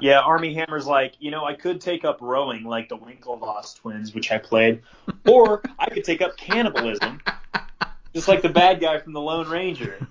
[0.00, 4.14] yeah, Armie Hammer's like, you know, I could take up rowing like the Winklevoss twins,
[4.14, 4.82] which I played,
[5.26, 7.20] or I could take up cannibalism,
[8.14, 10.06] just like the bad guy from the Lone Ranger.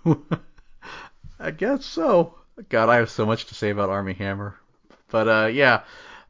[1.40, 2.36] I guess so.
[2.70, 4.56] God, I have so much to say about Armie Hammer,
[5.10, 5.84] but uh, yeah.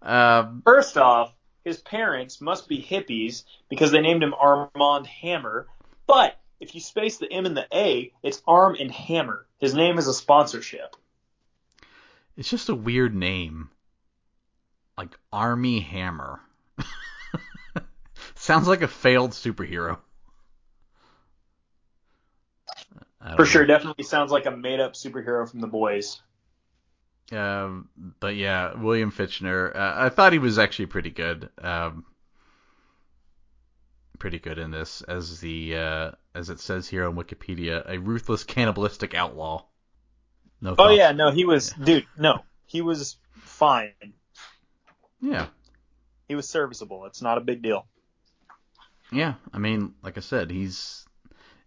[0.05, 5.67] Um, First off, his parents must be hippies because they named him Armand Hammer,
[6.05, 9.45] but if you space the M and the A, it's Arm and Hammer.
[9.59, 10.95] His name is a sponsorship.
[12.37, 13.69] It's just a weird name.
[14.97, 16.39] Like Armie Hammer.
[18.35, 19.97] Sounds like a failed superhero.
[23.35, 26.21] For sure, definitely sounds like a made up superhero from the boys.
[27.31, 29.75] Um, but yeah, William Fichtner.
[29.75, 31.49] Uh, I thought he was actually pretty good.
[31.57, 32.05] Um,
[34.19, 38.43] pretty good in this, as the uh, as it says here on Wikipedia, a ruthless
[38.43, 39.65] cannibalistic outlaw.
[40.61, 40.75] No.
[40.77, 41.85] Oh yeah, no, he was, yeah.
[41.85, 42.05] dude.
[42.17, 43.93] No, he was fine.
[45.21, 45.47] Yeah.
[46.27, 47.05] He was serviceable.
[47.05, 47.85] It's not a big deal.
[49.11, 51.05] Yeah, I mean, like I said, he's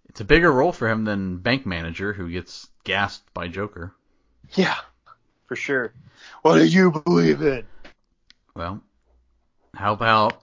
[0.08, 3.94] it's a bigger role for him than bank manager who gets gassed by Joker.
[4.54, 4.76] Yeah,
[5.48, 5.92] for sure.
[6.42, 7.64] What do you believe in?
[8.54, 8.80] Well,
[9.74, 10.42] how about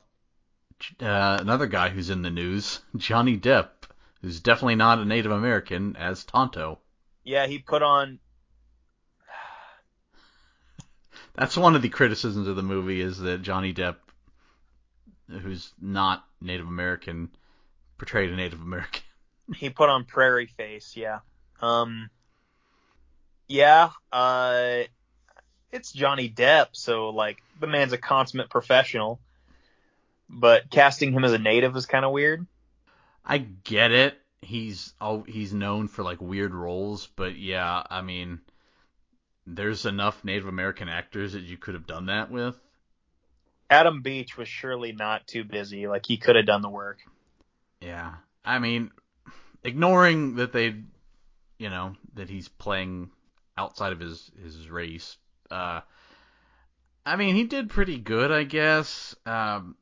[1.02, 3.70] uh, another guy who's in the news, Johnny Depp,
[4.22, 6.80] who's definitely not a Native American, as Tonto.
[7.24, 8.20] Yeah, he put on
[11.36, 13.98] That's one of the criticisms of the movie is that Johnny Depp,
[15.30, 17.30] who's not Native American,
[17.98, 19.02] portrayed a Native American.
[19.56, 21.20] He put on prairie face, yeah.
[21.62, 22.10] Um,
[23.48, 24.86] yeah, uh,
[25.76, 29.20] it's Johnny Depp, so like the man's a consummate professional,
[30.30, 32.46] but casting him as a native is kind of weird.
[33.26, 34.18] I get it.
[34.42, 38.40] He's oh he's known for like weird roles, but yeah, I mean,
[39.46, 42.56] there's enough Native American actors that you could have done that with.
[43.70, 47.00] Adam Beach was surely not too busy; like he could have done the work.
[47.82, 48.14] Yeah,
[48.46, 48.92] I mean,
[49.64, 50.76] ignoring that they,
[51.58, 53.10] you know, that he's playing
[53.58, 55.18] outside of his his race.
[55.52, 55.82] Uh,
[57.06, 59.76] I mean, he did pretty good, I guess, um,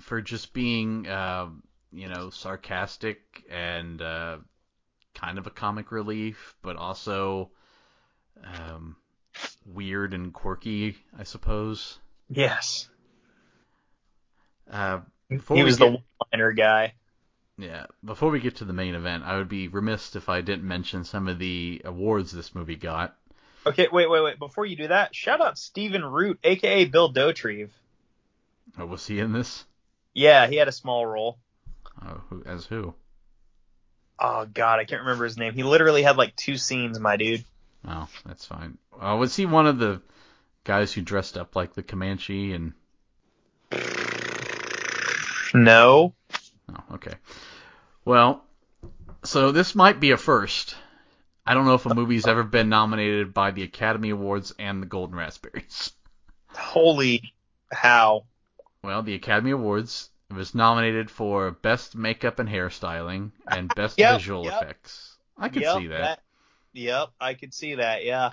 [0.00, 1.46] for just being, uh,
[1.92, 4.38] you know, sarcastic and uh,
[5.14, 7.50] kind of a comic relief, but also
[8.44, 8.96] um,
[9.64, 11.98] weird and quirky, I suppose.
[12.28, 12.88] Yes,
[14.70, 15.00] Uh,
[15.30, 16.94] he was get- the one-liner guy.
[17.58, 20.68] Yeah, before we get to the main event, I would be remiss if I didn't
[20.68, 23.16] mention some of the awards this movie got.
[23.66, 24.38] Okay, wait, wait, wait.
[24.38, 27.70] Before you do that, shout out Stephen Root, aka Bill Dauterive.
[28.78, 29.64] Oh, was he in this?
[30.14, 31.38] Yeah, he had a small role.
[32.00, 32.94] Oh, who, as who?
[34.18, 35.52] Oh God, I can't remember his name.
[35.52, 37.44] He literally had like two scenes, my dude.
[37.86, 38.78] Oh, that's fine.
[38.98, 40.00] Uh, was he one of the
[40.64, 42.72] guys who dressed up like the Comanche and?
[45.54, 46.14] No.
[46.72, 47.14] Oh, okay.
[48.04, 48.44] Well,
[49.24, 50.76] so this might be a first.
[51.46, 54.86] I don't know if a movie's ever been nominated by the Academy Awards and the
[54.86, 55.92] Golden Raspberries.
[56.54, 57.22] Holy
[57.72, 58.26] how?
[58.82, 64.44] Well, the Academy Awards was nominated for Best Makeup and Hairstyling and Best Yep, Visual
[64.44, 64.62] yep.
[64.62, 65.18] Effects.
[65.36, 66.22] I could Yep, see that.
[66.72, 68.04] Yep, I could see that.
[68.04, 68.30] Yeah.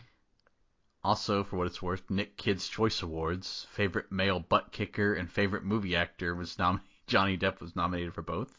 [1.04, 5.64] Also, for what it's worth, Nick Kids Choice Awards, favorite male butt kicker and favorite
[5.64, 8.58] movie actor was nom- Johnny Depp was nominated for both.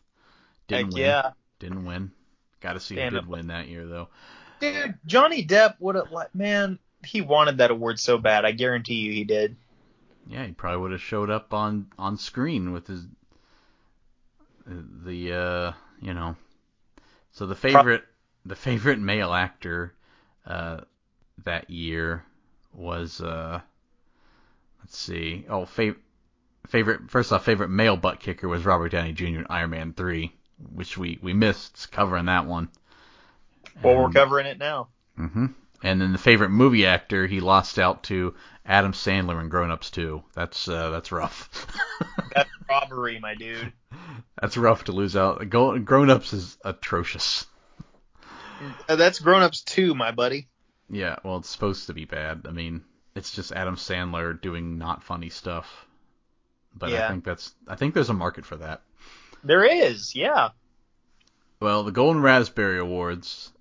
[0.69, 1.03] Didn't Heck win.
[1.03, 1.31] yeah.
[1.59, 2.13] Didn't win.
[2.61, 4.09] Got to see who Damn did win that year though.
[4.73, 8.45] Dude, Johnny Depp would have like man, he wanted that award so bad.
[8.45, 9.57] I guarantee you he did.
[10.27, 13.07] Yeah, he probably would have showed up on on screen with his
[14.67, 16.37] the uh you know.
[17.33, 18.05] So the favorite
[18.47, 19.95] the favorite male actor
[20.47, 20.81] uh
[21.45, 22.25] that year
[22.73, 23.61] was uh
[24.81, 25.45] let's see.
[25.49, 25.97] Oh, fav-
[26.67, 29.25] favorite first off favorite male butt kicker was Robert Downey Jr.
[29.25, 30.33] in Iron Man 3,
[30.73, 32.69] which we we missed covering that one.
[33.83, 34.89] Well, we're covering it now.
[35.17, 35.47] hmm
[35.83, 38.35] And then the favorite movie actor, he lost out to
[38.65, 40.23] Adam Sandler in Grown Ups 2.
[40.35, 41.67] That's uh, that's rough.
[42.35, 43.73] That's robbery, my dude.
[44.41, 45.49] that's rough to lose out.
[45.51, 47.47] Go- Grown Ups is atrocious.
[48.89, 50.49] Uh, That's Grown Ups 2, my buddy.
[50.91, 52.47] Yeah, well, it's supposed to be bad.
[52.49, 52.83] I mean,
[53.15, 55.87] it's just Adam Sandler doing not funny stuff.
[56.75, 58.83] But I think that's I think there's a market for that.
[59.45, 60.49] There is, yeah.
[61.61, 63.53] Well, the Golden Raspberry Awards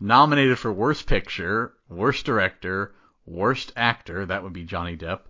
[0.00, 2.94] nominated for Worst Picture, Worst Director,
[3.26, 5.20] Worst Actor, that would be Johnny Depp,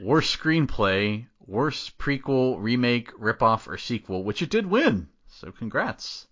[0.00, 5.08] Worst Screenplay, Worst Prequel, Remake, Ripoff, or Sequel, which it did win.
[5.28, 6.26] So congrats.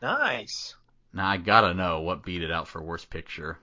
[0.00, 0.74] Nice.
[1.12, 3.58] Now I gotta know what beat it out for Worst Picture.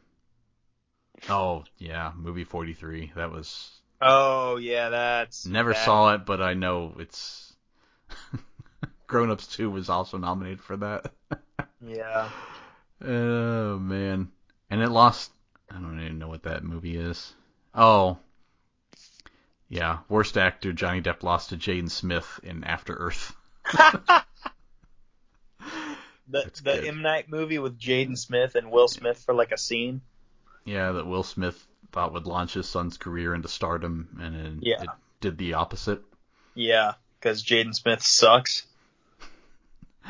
[1.29, 3.13] Oh, yeah, movie 43.
[3.15, 3.81] That was.
[4.01, 5.45] Oh, yeah, that's.
[5.45, 7.55] Never saw it, but I know it's.
[9.07, 11.11] Grown Ups 2 was also nominated for that.
[11.79, 12.29] Yeah.
[13.03, 14.29] Oh man,
[14.69, 15.31] and it lost.
[15.69, 17.33] I don't even know what that movie is.
[17.75, 18.17] Oh,
[19.69, 23.35] yeah, worst actor Johnny Depp lost to Jaden Smith in After Earth.
[26.29, 26.85] The, That's the good.
[26.87, 27.01] M.
[27.01, 30.01] Night movie with Jaden Smith and Will Smith for like a scene.
[30.65, 34.81] Yeah, that Will Smith thought would launch his son's career into stardom, and then Yeah.
[34.83, 34.89] it
[35.21, 36.01] did the opposite.
[36.53, 38.65] Yeah, because Jaden Smith sucks.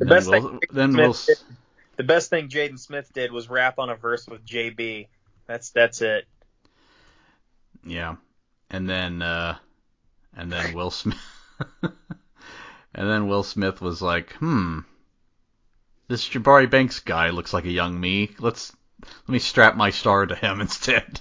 [0.00, 1.57] The then best Will, thing then Smith Will, did-
[1.98, 5.08] The best thing Jaden Smith did was rap on a verse with JB.
[5.48, 6.26] That's that's it.
[7.84, 8.16] yeah,
[8.70, 9.58] and then uh,
[10.36, 11.18] and then Will Smith,
[11.82, 11.92] and
[12.94, 14.80] then Will Smith was like, hmm,
[16.06, 18.30] this Jabari Banks guy looks like a young me.
[18.38, 21.20] Let's let me strap my star to him instead.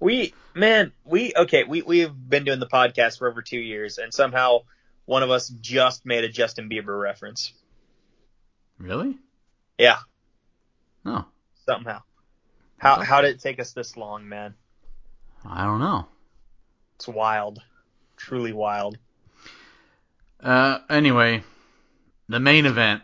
[0.00, 4.12] We man, we okay, we we've been doing the podcast for over two years, and
[4.14, 4.60] somehow
[5.04, 7.52] one of us just made a Justin Bieber reference.
[8.78, 9.18] Really?
[9.78, 9.98] Yeah,
[11.04, 11.26] No,
[11.66, 12.02] somehow.
[12.78, 14.54] How how did it take us this long, man?
[15.44, 16.06] I don't know.
[16.96, 17.60] It's wild,
[18.16, 18.98] truly wild.
[20.40, 21.42] Uh, anyway,
[22.28, 23.02] the main event.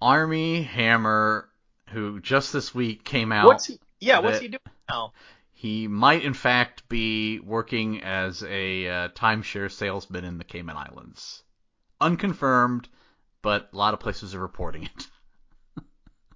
[0.00, 1.48] Armie Hammer,
[1.90, 3.46] who just this week came out.
[3.46, 3.78] What's he?
[4.00, 4.58] Yeah, what's he doing?
[4.88, 5.12] now.
[5.52, 11.44] He might, in fact, be working as a uh, timeshare salesman in the Cayman Islands.
[12.00, 12.88] Unconfirmed,
[13.42, 15.06] but a lot of places are reporting it.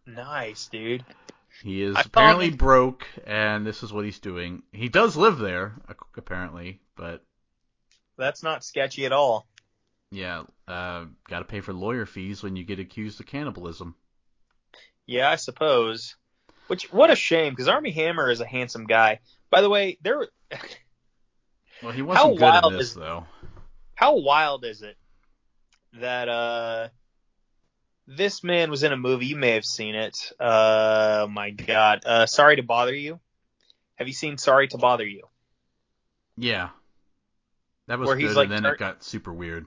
[0.06, 1.04] Nice, dude.
[1.62, 4.62] He is I apparently broke, and this is what he's doing.
[4.72, 5.74] He does live there,
[6.16, 7.24] apparently, but
[8.18, 9.46] That's not sketchy at all.
[10.10, 13.94] yeah, uh, got to pay for lawyer fees when you get accused of cannibalism.
[15.06, 16.16] Yeah, I suppose.
[16.66, 19.20] Which what a shame because Armie Hammer is a handsome guy.
[19.50, 20.28] By the way, there.
[21.82, 23.26] Well, he wasn't good wild at this is- though.
[23.94, 24.96] How wild is it
[26.00, 26.88] that uh
[28.06, 29.26] this man was in a movie?
[29.26, 30.32] You may have seen it.
[30.38, 32.02] Uh, oh my God.
[32.06, 33.20] Uh, Sorry to bother you.
[33.96, 35.22] Have you seen Sorry to Bother You?
[36.36, 36.68] Yeah,
[37.88, 39.66] that was Where good, he's, like, and then tur- it got super weird.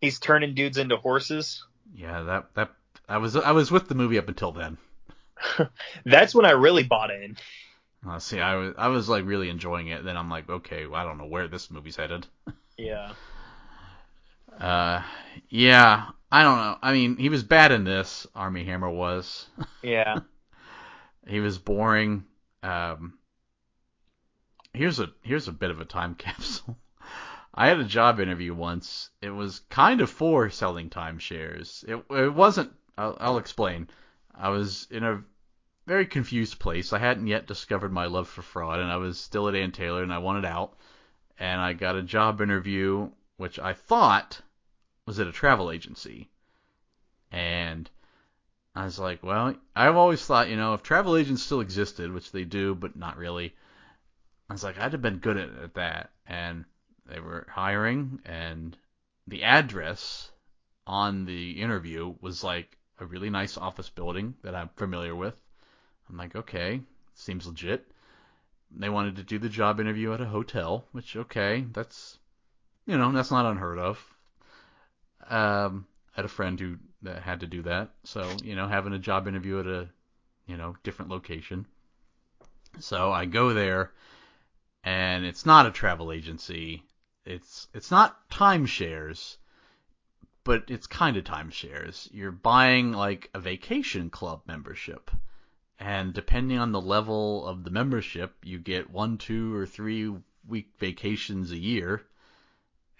[0.00, 1.64] He's turning dudes into horses.
[1.94, 2.70] Yeah, that that
[3.08, 4.78] I was I was with the movie up until then.
[6.04, 7.36] That's when I really bought in.
[8.04, 10.02] Uh, see, I was I was like really enjoying it.
[10.02, 12.26] Then I'm like, okay, well, I don't know where this movie's headed.
[12.76, 13.12] Yeah.
[14.60, 15.02] Uh,
[15.48, 16.78] yeah, I don't know.
[16.80, 18.26] I mean, he was bad in this.
[18.34, 19.50] Armie Hammer was.
[19.82, 20.20] Yeah.
[21.26, 22.24] he was boring.
[22.62, 23.18] Um,
[24.72, 26.78] here's a here's a bit of a time capsule.
[27.54, 29.10] I had a job interview once.
[29.20, 31.84] It was kind of for selling timeshares.
[31.86, 32.72] It it wasn't.
[32.96, 33.90] I'll, I'll explain.
[34.34, 35.22] I was in a
[35.86, 36.94] very confused place.
[36.94, 40.02] I hadn't yet discovered my love for fraud, and I was still at Ann Taylor,
[40.02, 40.78] and I wanted out.
[41.38, 44.40] And I got a job interview, which I thought
[45.06, 46.28] was at a travel agency.
[47.30, 47.88] And
[48.74, 52.32] I was like, well, I've always thought, you know, if travel agents still existed, which
[52.32, 53.54] they do, but not really,
[54.48, 56.10] I was like, I'd have been good at, at that.
[56.26, 56.64] And
[57.06, 58.76] they were hiring, and
[59.26, 60.30] the address
[60.86, 65.40] on the interview was like a really nice office building that I'm familiar with.
[66.08, 66.80] I'm like, okay,
[67.14, 67.90] seems legit.
[68.70, 72.18] They wanted to do the job interview at a hotel, which okay, that's
[72.86, 74.11] you know that's not unheard of.
[75.28, 78.98] Um, I had a friend who had to do that, so you know having a
[78.98, 79.88] job interview at a
[80.46, 81.66] you know different location.
[82.80, 83.92] So I go there,
[84.84, 86.82] and it's not a travel agency.
[87.24, 89.36] It's it's not timeshares,
[90.44, 92.08] but it's kind of timeshares.
[92.12, 95.10] You're buying like a vacation club membership.
[95.78, 100.14] And depending on the level of the membership, you get one, two, or three
[100.46, 102.04] week vacations a year.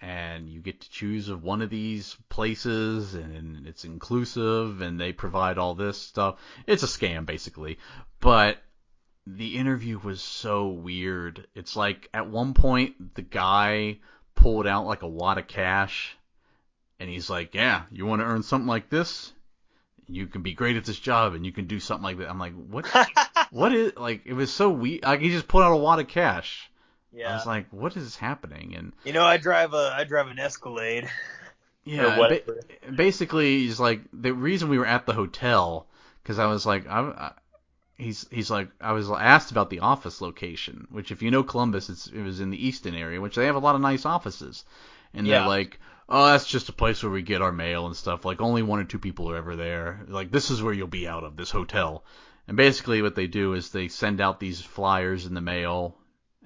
[0.03, 5.13] And you get to choose of one of these places, and it's inclusive, and they
[5.13, 6.39] provide all this stuff.
[6.67, 7.79] It's a scam, basically.
[8.19, 8.57] But
[9.25, 11.47] the interview was so weird.
[11.55, 13.99] It's like at one point, the guy
[14.35, 16.17] pulled out like a wad of cash,
[16.99, 19.31] and he's like, Yeah, you want to earn something like this?
[20.05, 22.29] You can be great at this job, and you can do something like that.
[22.29, 22.85] I'm like, What?
[23.51, 26.09] what is like it was so weird like he just pulled out a wad of
[26.09, 26.69] cash
[27.25, 28.75] i was like what is happening?
[28.75, 31.09] And you know, I drive a I drive an Escalade.
[31.85, 32.41] yeah ba-
[32.95, 35.85] basically he's like the reason we were at the hotel
[36.21, 37.31] because i was like I, I
[37.97, 41.89] he's he's like i was asked about the office location which if you know columbus
[41.89, 44.65] it's it was in the easton area which they have a lot of nice offices.
[45.13, 45.39] And Yeah.
[45.39, 48.25] they're like oh that's just a place where we get our mail and stuff.
[48.25, 50.05] Like only one or two people are ever there.
[50.07, 52.03] Like this is where you'll be out of this hotel.
[52.47, 55.95] And basically what they do is they send out these flyers in the mail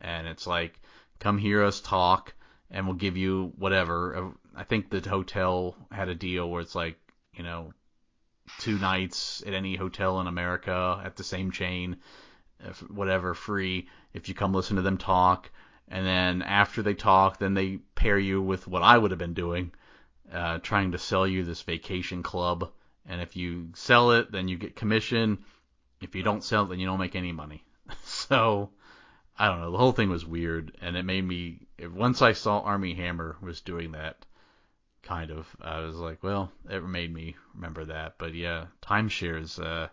[0.02, 0.80] and it's like
[1.20, 2.34] come hear us talk
[2.70, 4.16] and we'll give you whatever.
[4.16, 6.98] Uh, i think the hotel had a deal where it's like
[7.34, 7.72] you know
[8.60, 11.98] two nights at any hotel in america at the same chain
[12.90, 15.50] whatever free if you come listen to them talk.
[15.90, 19.34] And then after they talk then they pair you with what i would have been
[19.34, 19.72] doing
[20.32, 22.70] uh, trying to sell you this vacation club.
[23.06, 25.40] And if you sell it then you get commission.
[26.02, 27.64] If you don't sell it then you don't make any money.
[28.04, 28.72] So
[29.38, 29.72] I don't know.
[29.72, 31.68] The whole thing was weird, and it made me.
[31.80, 34.26] Once I saw Armie Hammer was doing that,
[35.04, 38.16] kind of, I was like, well, it made me remember that.
[38.18, 39.90] But yeah, timeshares, uh,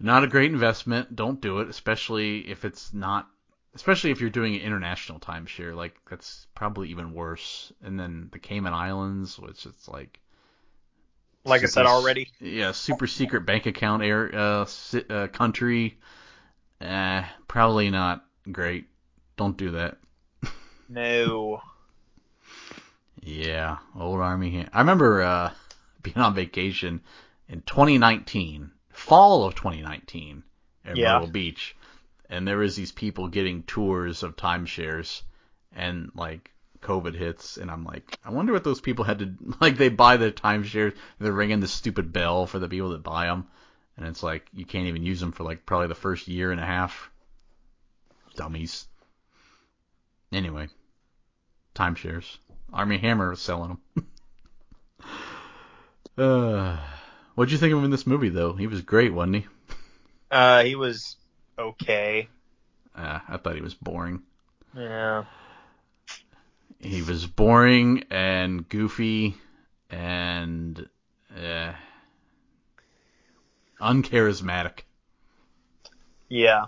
[0.00, 1.14] not a great investment.
[1.14, 3.28] Don't do it, especially if it's not.
[3.74, 7.72] Especially if you're doing an international timeshare, like that's probably even worse.
[7.82, 10.18] And then the Cayman Islands, which it's like
[11.44, 12.28] Like I said already.
[12.40, 14.66] yeah, super secret bank account air uh,
[15.10, 15.98] uh country.
[16.80, 18.86] Eh, probably not great.
[19.36, 19.98] Don't do that.
[20.88, 21.60] No.
[23.22, 24.66] Yeah, old Armie.
[24.72, 25.52] I remember uh,
[26.02, 27.00] being on vacation
[27.48, 30.42] in 2019, fall of 2019,
[30.84, 31.14] at Yeah.
[31.14, 31.76] Myrtle Beach,
[32.30, 35.22] and there was these people getting tours of timeshares,
[35.74, 36.50] and like
[36.82, 39.76] COVID hits, and I'm like, I wonder what those people had to like.
[39.76, 43.48] They buy the timeshares, they're ringing the stupid bell for the people that buy them,
[43.96, 46.60] and it's like you can't even use them for like probably the first year and
[46.60, 47.10] a half.
[48.36, 48.86] Dummies.
[50.32, 50.68] Anyway,
[51.74, 52.36] timeshares.
[52.72, 54.06] Armie Hammer was selling them.
[56.18, 56.76] uh,
[57.34, 58.52] what'd you think of him in this movie, though?
[58.52, 59.46] He was great, wasn't he?
[60.30, 61.16] Uh, he was
[61.58, 62.28] okay.
[62.94, 64.22] Uh, I thought he was boring.
[64.76, 65.24] Yeah.
[66.78, 69.36] He was boring and goofy
[69.90, 70.88] and
[71.34, 71.72] uh,
[73.80, 74.80] uncharismatic.
[76.28, 76.66] Yeah.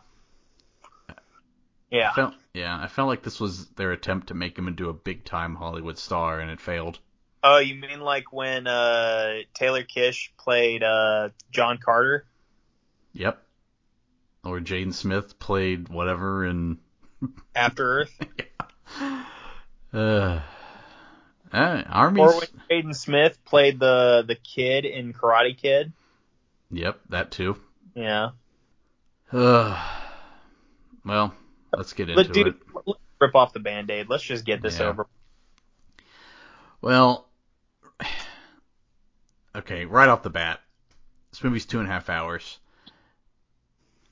[1.90, 2.10] Yeah.
[2.10, 4.94] I felt, yeah, I felt like this was their attempt to make him into a
[4.94, 6.98] big time Hollywood star, and it failed.
[7.42, 12.26] Oh, you mean like when uh, Taylor Kitsch played uh, John Carter?
[13.12, 13.42] Yep.
[14.44, 16.78] Or Jaden Smith played whatever in
[17.54, 18.20] After Earth?
[19.92, 20.40] uh,
[21.52, 22.20] uh Armie.
[22.20, 25.92] Or when Jaden Smith played the the kid in Karate Kid?
[26.70, 27.56] Yep, that too.
[27.94, 28.30] Yeah.
[29.32, 29.80] Uh,
[31.04, 31.34] well,
[31.76, 32.54] let's get into But dude, it.
[32.86, 34.08] let's rip off the band-aid.
[34.08, 34.88] Let's just get this Yeah.
[34.88, 35.06] over.
[36.80, 37.28] Well,
[39.54, 40.60] okay, right off the bat,
[41.30, 42.58] this movie's two and a half hours.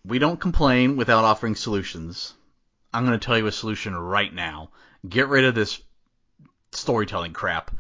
[0.05, 2.35] We don't complain without offering solutions.
[2.93, 4.71] I'm going to tell you a solution right now.
[5.09, 5.81] Get rid of this
[6.73, 7.71] storytelling crap.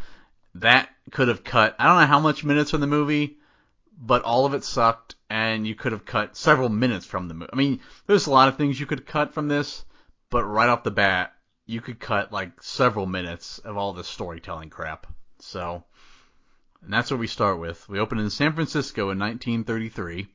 [0.56, 3.38] That could have cut, I don't know how much minutes from the movie,
[3.98, 7.50] but all of it sucked, and you could have cut several minutes from the movie.
[7.52, 9.84] I mean, there's a lot of things you could cut from this,
[10.30, 11.34] but right off the bat,
[11.66, 15.06] you could cut like several minutes of all this storytelling crap.
[15.40, 15.84] So,
[16.82, 17.88] and that's what we start with.
[17.88, 20.28] We open in San Francisco in 1933.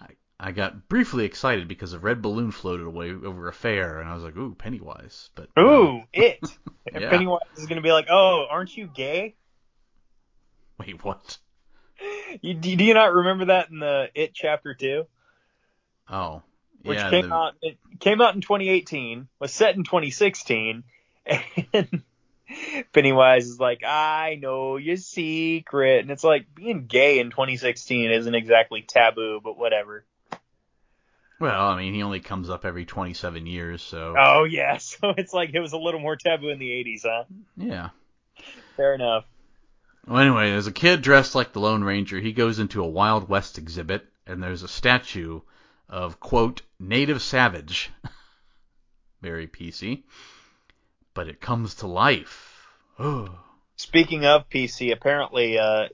[0.00, 0.06] I,
[0.38, 4.14] I got briefly excited because a red balloon floated away over a fair, and I
[4.14, 5.66] was like, "Ooh, Pennywise!" But no.
[5.66, 6.40] Ooh, it.
[6.90, 7.10] And Yeah.
[7.10, 9.36] Pennywise is gonna be like, "Oh, aren't you gay?"
[10.78, 11.38] wait, what?
[12.42, 15.06] You, do, do you not remember that in the It chapter two,
[16.08, 16.42] Oh,
[16.82, 17.54] which yeah, came the- out?
[17.62, 20.84] It came out in 2018, was set in 2016,
[21.72, 22.02] and
[22.92, 28.34] Pennywise is like, "I know your secret," and it's like being gay in 2016 isn't
[28.34, 30.04] exactly taboo, but whatever.
[31.40, 35.32] Well, I mean, he only comes up every 27 years, so Oh yeah, so it's
[35.32, 37.24] like it was a little more taboo in the 80s, huh?
[37.56, 37.90] yeah.
[38.76, 39.24] Fair enough.
[40.08, 42.18] Well, anyway, there's a kid dressed like the Lone Ranger.
[42.18, 45.40] He goes into a Wild West exhibit, and there's a statue
[45.86, 47.90] of, quote, native savage.
[49.22, 50.04] Very PC.
[51.12, 52.66] But it comes to life.
[52.98, 53.28] Oh.
[53.76, 55.88] Speaking of PC, apparently uh,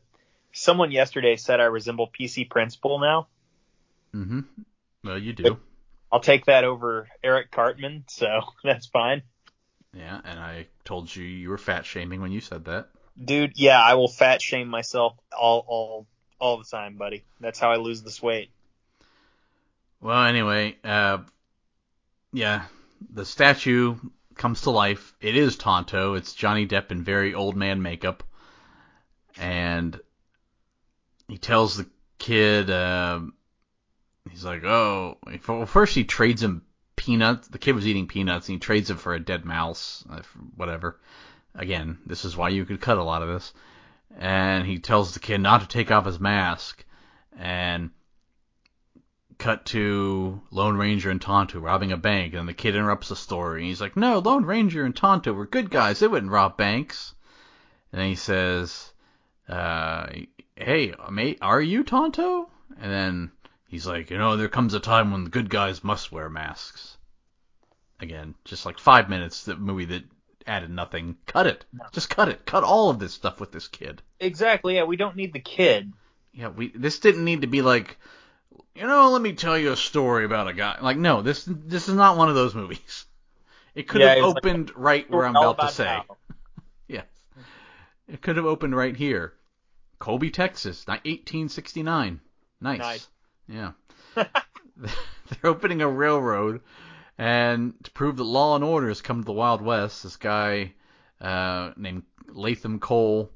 [0.52, 3.26] someone yesterday said I resemble PC Principal now.
[4.14, 4.40] Mm-hmm.
[5.02, 5.58] Well, you do.
[6.12, 9.22] I'll take that over Eric Cartman, so that's fine.
[9.92, 12.88] Yeah, and I told you you were fat shaming when you said that.
[13.22, 16.06] Dude, yeah, I will fat shame myself all all
[16.40, 17.24] all the time, buddy.
[17.40, 18.50] That's how I lose this weight.
[20.00, 21.18] Well, anyway, uh,
[22.32, 22.64] yeah,
[23.12, 23.96] the statue
[24.34, 25.14] comes to life.
[25.20, 26.14] It is Tonto.
[26.14, 28.24] It's Johnny Depp in very old man makeup,
[29.38, 29.98] and
[31.28, 31.86] he tells the
[32.18, 33.20] kid, uh,
[34.28, 36.62] he's like, "Oh, well, first he trades him
[36.96, 37.48] peanuts.
[37.48, 40.22] The kid was eating peanuts, and he trades him for a dead mouse, uh,
[40.56, 40.98] whatever."
[41.55, 43.52] Again, this is why you could cut a lot of this.
[44.16, 46.84] And he tells the kid not to take off his mask,
[47.36, 47.90] and
[49.38, 53.61] cut to Lone Ranger and Tonto robbing a bank, and the kid interrupts the story.
[53.61, 55.98] And he's like, "No, Lone Ranger and Tonto were good guys.
[55.98, 57.14] They wouldn't rob banks."
[57.92, 58.92] And he says,
[59.48, 60.07] uh,
[60.57, 63.32] "Hey, mate, are you Tonto?" And then
[63.68, 66.96] he's like, "You know, there comes a time when the good guys must wear masks."
[68.00, 70.05] Again, just like five minutes, the movie that
[70.47, 71.16] added nothing.
[71.26, 71.64] Cut it.
[71.92, 72.45] Just cut it.
[72.47, 74.03] Cut all of this stuff with this kid.
[74.20, 74.76] Exactly.
[74.76, 75.92] Yeah, we don't need the kid.
[76.32, 77.97] Yeah, we this didn't need to be like,
[78.74, 80.78] you know, let me tell you a story about a guy.
[80.80, 83.07] Like, no, this this is not one of those movies.
[83.74, 85.99] It could Yeah, have it's like- opened right where I'm All about to say.
[86.86, 87.07] Yes,
[88.07, 89.32] it could have opened right here,
[89.99, 92.20] Colby, Texas, 1869.
[92.61, 92.78] Nice.
[92.78, 93.09] Nice.
[93.49, 93.72] Yeah.
[94.14, 94.26] They're
[95.51, 96.61] opening a railroad,
[97.18, 100.72] and to prove that law and order has come to the Wild West, this guy
[101.20, 103.30] uh, named Latham Cole,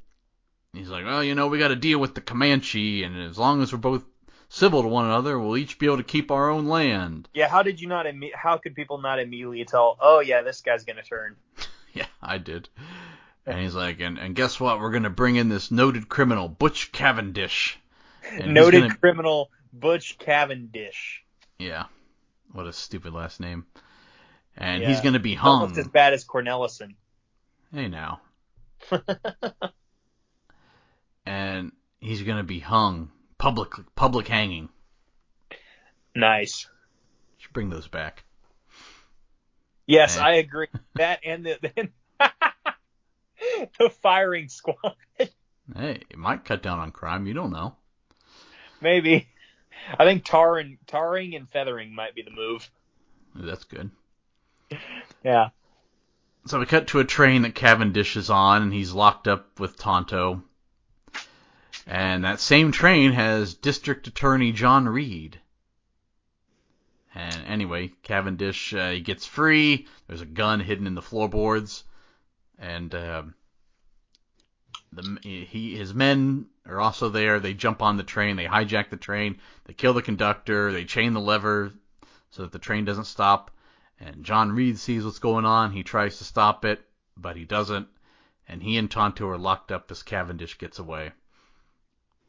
[0.72, 3.62] he's like, oh, you know, we got to deal with the Comanche, and as long
[3.62, 4.04] as we're both
[4.48, 7.28] civil to one another, we'll each be able to keep our own land.
[7.34, 8.06] Yeah, how did you not?
[8.06, 9.96] Imme- how could people not immediately tell?
[10.00, 11.36] Oh yeah, this guy's gonna turn.
[11.94, 12.68] Yeah, I did.
[13.46, 14.78] And he's like, and, and guess what?
[14.78, 17.78] We're gonna bring in this noted criminal, Butch Cavendish.
[18.44, 21.24] Noted gonna- criminal Butch Cavendish.
[21.58, 21.86] Yeah.
[22.52, 23.66] What a stupid last name.
[24.56, 25.60] And he's gonna be hung.
[25.62, 26.94] Almost as bad as Cornelison.
[27.72, 28.20] Hey now.
[31.26, 33.10] and he's gonna be hung.
[33.38, 34.68] Public public hanging.
[36.14, 36.66] Nice.
[37.38, 38.24] Should bring those back.
[39.86, 40.22] Yes, Eh.
[40.22, 40.66] I agree.
[40.96, 41.88] That and the
[43.78, 44.96] the firing squad.
[45.18, 47.26] Hey, it might cut down on crime.
[47.26, 47.76] You don't know.
[48.80, 49.28] Maybe.
[49.98, 52.70] I think tar and tarring and feathering might be the move.
[53.34, 53.90] That's good.
[55.24, 55.48] Yeah.
[56.46, 59.76] So we cut to a train that Cavendish is on, and he's locked up with
[59.76, 60.42] Tonto.
[61.86, 65.40] And that same train has District Attorney John Reid.
[67.14, 69.86] And anyway, Cavendish uh, he gets free.
[70.06, 71.84] There's a gun hidden in the floorboards,
[72.58, 73.34] and um
[74.92, 77.40] the he his men are also there.
[77.40, 78.36] They jump on the train.
[78.36, 79.38] They hijack the train.
[79.64, 80.72] They kill the conductor.
[80.72, 81.72] They chain the lever
[82.30, 83.50] so that the train doesn't stop.
[84.00, 85.72] And John Reid sees what's going on.
[85.72, 86.84] He tries to stop it,
[87.16, 87.88] but he doesn't.
[88.46, 91.12] And he and Tonto are locked up as Cavendish gets away.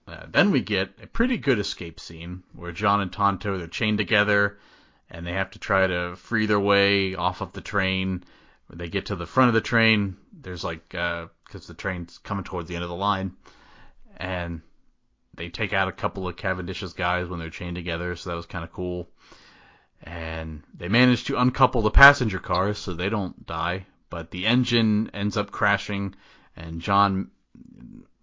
[0.07, 3.99] Uh, then we get a pretty good escape scene where John and Tonto they're chained
[3.99, 4.57] together,
[5.09, 8.23] and they have to try to free their way off of the train.
[8.67, 10.95] When they get to the front of the train, there's like
[11.49, 13.31] because the train's coming towards the end of the line,
[14.17, 14.61] and
[15.33, 18.45] they take out a couple of Cavendish's guys when they're chained together, so that was
[18.45, 19.09] kind of cool.
[20.03, 25.09] And they manage to uncouple the passenger cars so they don't die, but the engine
[25.13, 26.13] ends up crashing,
[26.55, 27.31] and John,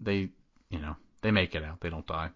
[0.01, 0.31] they,
[0.71, 2.31] you know, they make it out, they don't die.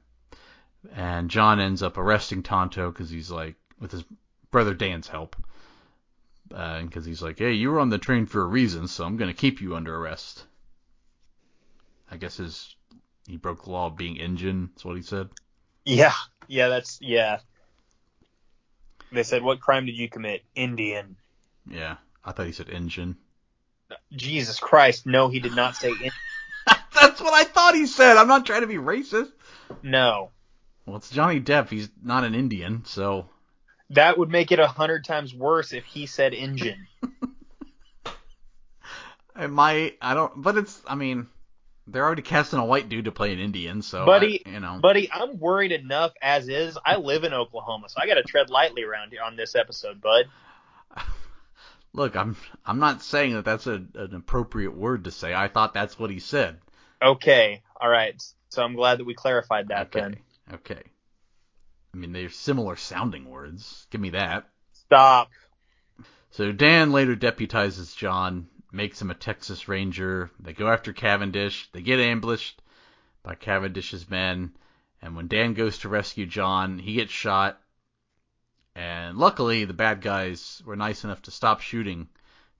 [0.95, 4.05] And John ends up arresting Tonto because he's like, with his
[4.51, 5.37] brother Dan's help,
[6.53, 9.17] uh, because he's like, hey, you were on the train for a reason, so I'm
[9.17, 10.47] gonna keep you under arrest.
[12.11, 12.75] I guess his
[13.27, 14.71] he broke the law of being engine.
[14.75, 15.29] That's what he said.
[15.85, 16.15] Yeah.
[16.49, 17.39] Yeah, that's yeah.
[19.13, 21.17] They said, "What crime did you commit?" Indian.
[21.69, 23.17] Yeah, I thought he said engine.
[24.13, 26.13] Jesus Christ, no, he did not say in-
[26.95, 28.17] That's what I thought he said.
[28.17, 29.33] I'm not trying to be racist.
[29.83, 30.31] no.
[30.87, 31.69] Well, it's Johnny Depp.
[31.71, 33.29] He's not an Indian, so
[33.91, 36.87] That would make it a hundred times worse if he said engine.
[39.39, 39.99] it might.
[40.01, 40.41] I don't.
[40.43, 40.81] But it's.
[40.87, 41.29] I mean,
[41.91, 44.79] they're already casting a white dude to play an Indian, so Buddy, I, you know.
[44.81, 46.79] Buddy, I'm worried enough as is.
[46.85, 50.01] I live in Oklahoma, so I got to tread lightly around here on this episode,
[50.01, 50.27] bud.
[51.93, 52.37] Look, I'm.
[52.65, 55.35] I'm not saying that that's a, an appropriate word to say.
[55.35, 56.59] I thought that's what he said.
[57.03, 58.21] Okay, all right.
[58.51, 60.01] So I'm glad that we clarified that okay.
[60.01, 60.17] then.
[60.55, 60.83] Okay.
[61.93, 63.87] I mean, they're similar sounding words.
[63.91, 64.49] Give me that.
[64.73, 65.31] Stop.
[66.31, 70.31] So Dan later deputizes John, makes him a Texas Ranger.
[70.39, 71.71] They go after Cavendish.
[71.73, 72.63] They get ambushed
[73.23, 74.53] by Cavendish's men.
[75.03, 77.61] And when Dan goes to rescue John, he gets shot.
[78.75, 82.09] And luckily, the bad guys were nice enough to stop shooting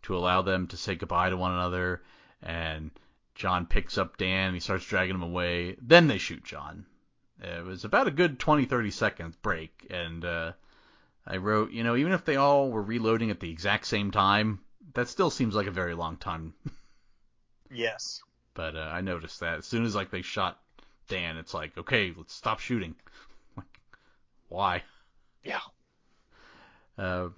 [0.03, 2.03] to allow them to say goodbye to one another.
[2.43, 2.91] And
[3.35, 5.77] John picks up Dan and he starts dragging him away.
[5.81, 6.87] Then they shoot John.
[7.43, 9.87] It was about a good 20 30 second break.
[9.91, 10.53] And uh,
[11.27, 14.61] I wrote, you know, even if they all were reloading at the exact same time,
[14.95, 16.55] that still seems like a very long time.
[17.71, 18.23] Yes.
[18.53, 20.61] But uh, I noticed that as soon as like they shot
[21.09, 22.95] Dan, it's like, okay, let's stop shooting.
[23.57, 23.81] Like,
[24.49, 24.83] why?
[25.45, 25.61] Yeah.
[26.99, 27.29] Uh,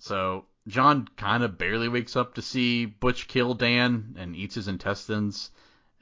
[0.00, 4.66] so John kind of barely wakes up to see Butch kill Dan and eats his
[4.68, 5.50] intestines.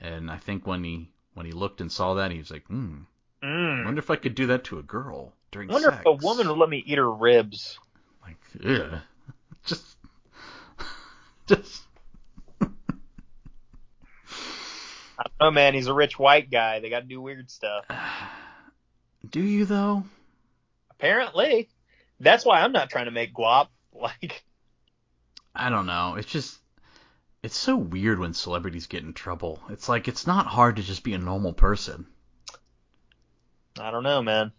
[0.00, 3.00] And I think when he when he looked and saw that, he was like, hmm,
[3.42, 3.84] I Mm.
[3.84, 6.00] wonder if I could do that to a girl during I wonder sex.
[6.00, 7.78] if a woman would let me eat her ribs.
[8.22, 9.00] Like, ugh.
[11.47, 11.82] Just.
[15.16, 15.74] I don't know, man.
[15.74, 16.80] He's a rich white guy.
[16.80, 17.84] They got to do weird stuff.
[19.30, 20.05] Do you though?
[20.90, 21.68] Apparently.
[22.20, 23.68] That's why I'm not trying to make guap.
[23.97, 24.42] Like,
[25.55, 26.16] I don't know.
[26.16, 26.59] It's just,
[27.45, 29.61] it's so weird when celebrities get in trouble.
[29.70, 32.09] It's like it's not hard to just be a normal person.
[33.78, 34.51] I don't know, man.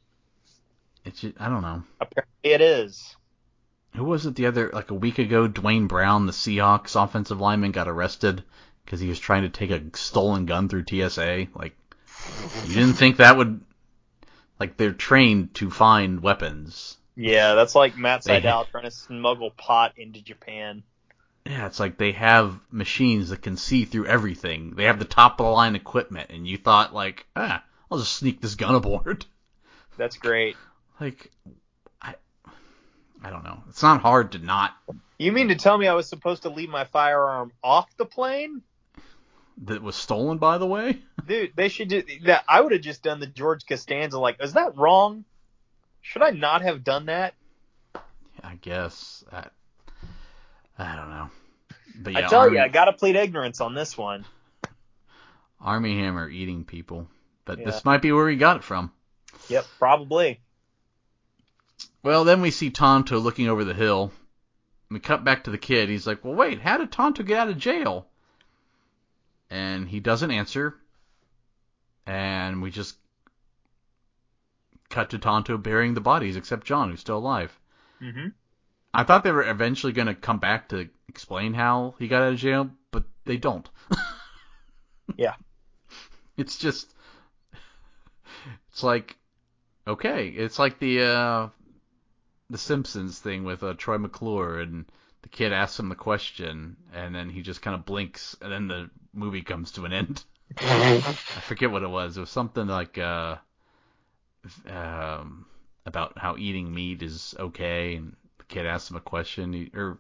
[1.04, 1.84] It's just, I don't know.
[2.00, 3.18] Apparently it is.
[3.96, 5.48] Who was it the other like a week ago?
[5.48, 8.44] Duane Brown, the Seahawks offensive lineman, got arrested
[8.84, 11.48] because he was trying to take a stolen gun through TSA.
[11.56, 11.76] Like,
[12.66, 13.62] you didn't think that would,
[14.60, 16.98] like, they're trained to find weapons.
[17.16, 20.84] Yeah, that's like Matt They- Seidel trying to smuggle pot into Japan.
[21.46, 24.72] Yeah, it's like they have machines that can see through everything.
[24.76, 28.16] They have the top of the line equipment, and you thought like, ah, I'll just
[28.16, 29.26] sneak this gun aboard.
[29.96, 30.58] That's great.
[31.00, 31.32] Like,
[33.26, 33.64] I don't know.
[33.70, 34.76] It's not hard to not
[35.18, 38.62] You mean to tell me I was supposed to leave my firearm off the plane?
[39.64, 41.00] that was stolen, by the way.
[41.28, 42.44] Dude, they should do that.
[42.48, 44.20] I would have just done the George Costanza.
[44.20, 45.24] Like, is that wrong?
[46.02, 47.34] Should I not have done that?
[48.44, 49.24] I guess.
[49.32, 49.46] I,
[50.78, 51.30] I don't know.
[51.96, 54.26] But yeah, I tell Armie, you, I gotta plead ignorance on this one.
[55.60, 57.08] Armie Hammer eating people.
[57.46, 57.66] But Yeah.
[57.66, 58.92] this might be where he got it from.
[59.50, 60.42] Yep, probably.
[62.06, 64.12] Well, then we see Tonto looking over the hill,
[64.92, 65.90] we cut back to the kid.
[65.90, 68.06] He's like, "Well, wait, how did Tonto get out of jail?"
[69.50, 70.76] And he doesn't answer.
[72.06, 72.96] And we just
[74.88, 77.60] cut to Tonto burying the bodies, except John, who's still alive.
[78.00, 78.28] Mm-hmm.
[78.94, 82.34] I thought they were eventually going to come back to explain how he got out
[82.34, 83.68] of jail, but they don't.
[85.18, 85.36] Yeah.
[86.36, 86.92] It's just,
[88.72, 89.16] it's like,
[89.88, 91.50] okay, it's like the uh,
[92.50, 94.86] the Simpsons thing with uh, Troy McClure, and
[95.22, 98.68] the kid asks him the question, and then he just kind of blinks, and then
[98.68, 100.24] the movie comes to an end.
[100.58, 101.02] I
[101.48, 102.18] forget what it was.
[102.18, 103.38] It was something like uh,
[104.68, 105.46] um,
[105.86, 109.98] about how eating meat is okay, and the kid asks him a question, he, or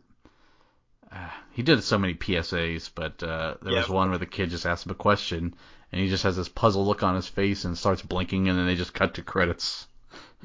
[1.12, 4.66] uh, he did so many PSAs, but uh, there was one where the kid just
[4.66, 5.56] asked him a question,
[5.92, 8.68] and he just has this puzzled look on his face and starts blinking, and then
[8.68, 9.88] they just cut to credits.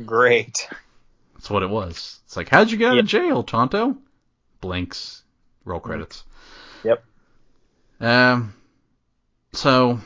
[0.05, 0.69] Great.
[1.41, 2.21] That's what it was.
[2.27, 3.97] It's like, how'd you get out of jail, Tonto?
[4.61, 5.23] Blinks.
[5.65, 6.25] Roll credits.
[6.85, 7.03] Yep.
[7.99, 8.53] Um.
[9.55, 10.01] So.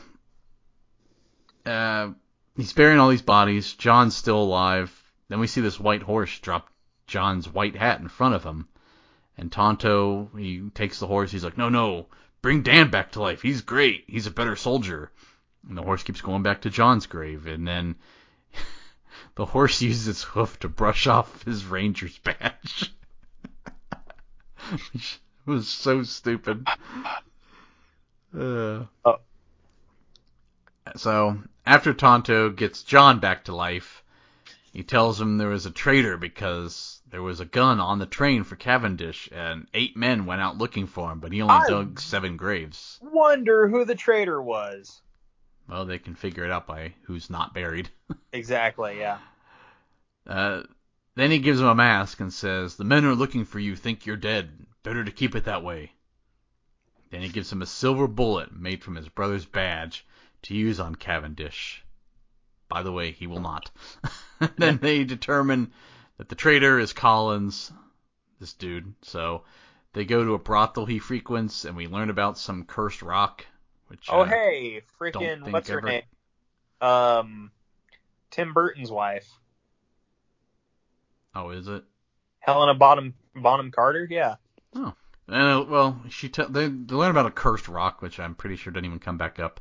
[1.65, 2.11] Uh,
[2.55, 3.73] he's burying all these bodies.
[3.73, 5.03] John's still alive.
[5.27, 6.69] Then we see this white horse drop
[7.05, 8.69] John's white hat in front of him.
[9.37, 11.33] And Tonto, he takes the horse.
[11.33, 12.05] He's like, no, no,
[12.41, 13.41] bring Dan back to life.
[13.41, 14.05] He's great.
[14.07, 15.11] He's a better soldier.
[15.67, 17.45] And the horse keeps going back to John's grave.
[17.45, 17.95] And then
[19.35, 22.93] the horse uses its hoof to brush off his ranger's badge.
[24.93, 26.65] Which was so stupid.
[28.37, 29.17] Uh, Oh.
[30.95, 34.03] So, after Tonto gets John back to life,
[34.71, 38.43] he tells him there was a traitor because there was a gun on the train
[38.43, 41.99] for Cavendish, and eight men went out looking for him, but he only I- dug
[41.99, 42.99] seven graves.
[43.01, 45.01] Wonder who the traitor was.
[45.67, 47.89] Well, they can figure it out by who's not buried.
[48.31, 48.99] Exactly.
[48.99, 49.19] Yeah.
[50.27, 50.63] Uh,
[51.15, 54.05] then he gives him a mask and says, The men are looking for you, think
[54.05, 54.67] you're dead.
[54.83, 55.93] Better to keep it that way.
[57.11, 60.05] Then he gives him a silver bullet made from his brother's badge
[60.43, 61.81] to use on Cavendish.
[62.67, 63.71] By the way, he will not.
[64.57, 65.71] then they determine
[66.17, 67.71] that the traitor is Collins,
[68.39, 68.93] this dude.
[69.01, 69.45] So
[69.93, 73.45] they go to a brothel he frequents, and we learn about some cursed rock.
[73.87, 76.03] Which Oh hey, freaking what's her name?
[76.81, 77.51] Um,
[78.31, 79.27] Tim Burton's wife,
[81.35, 81.83] oh, is it?
[82.39, 84.07] Helena Bonham Bonham Carter.
[84.09, 84.35] Yeah.
[85.27, 88.55] And uh, well, she t- they, they learn about a cursed rock, which I'm pretty
[88.55, 89.59] sure didn't even come back up.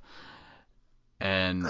[1.20, 1.66] And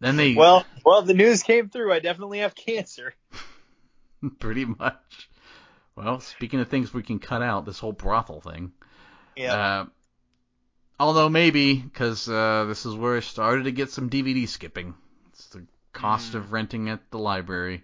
[0.00, 1.92] then they Well, well, the news came through.
[1.92, 3.14] I definitely have cancer.
[4.38, 5.28] pretty much.
[5.96, 8.72] Well, speaking of things we can cut out, this whole brothel thing.
[9.36, 9.54] Yeah.
[9.54, 9.86] Uh,
[11.00, 14.94] although maybe because uh, this is where I started to get some DVD skipping.
[15.32, 16.36] It's the cost Mm.
[16.36, 17.82] of renting at the library.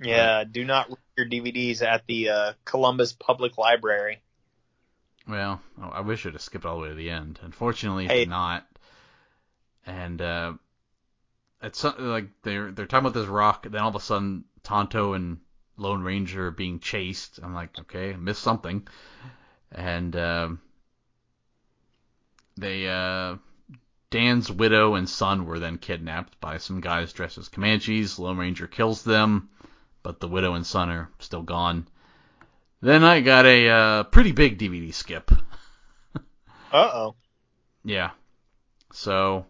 [0.00, 0.44] yeah.
[0.44, 4.20] Do not read your DVDs at the uh, Columbus Public Library.
[5.26, 7.38] Well, oh, I wish I'd have skipped all the way to the end.
[7.42, 8.20] Unfortunately, Hey.
[8.20, 8.66] did not.
[9.86, 10.52] And uh,
[11.62, 15.14] it's like they're they're talking about this rock, and then all of a sudden Tonto
[15.14, 15.38] and
[15.76, 17.40] Lone Ranger are being chased.
[17.42, 18.86] I'm like, okay, I missed something.
[19.72, 20.60] And um
[22.58, 23.36] they uh,
[24.10, 28.18] Dan's widow and son were then kidnapped by some guys dressed as Comanches.
[28.18, 29.50] Lone Ranger kills them,
[30.02, 31.86] but the widow and son are still gone.
[32.80, 35.30] Then I got a uh, pretty big DVD skip.
[36.70, 37.14] Uh oh.
[37.82, 38.10] Yeah.
[38.92, 39.46] So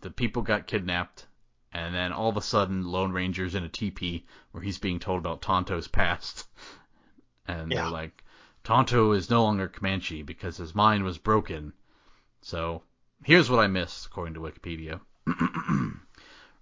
[0.00, 1.26] the people got kidnapped,
[1.72, 5.18] and then all of a sudden Lone Ranger's in a teepee where he's being told
[5.18, 6.46] about Tonto's past.
[7.46, 7.82] And Yeah.
[7.82, 8.23] they're like,
[8.64, 11.74] Tonto is no longer Comanche because his mind was broken.
[12.40, 12.82] So
[13.22, 15.02] here's what I missed, according to Wikipedia.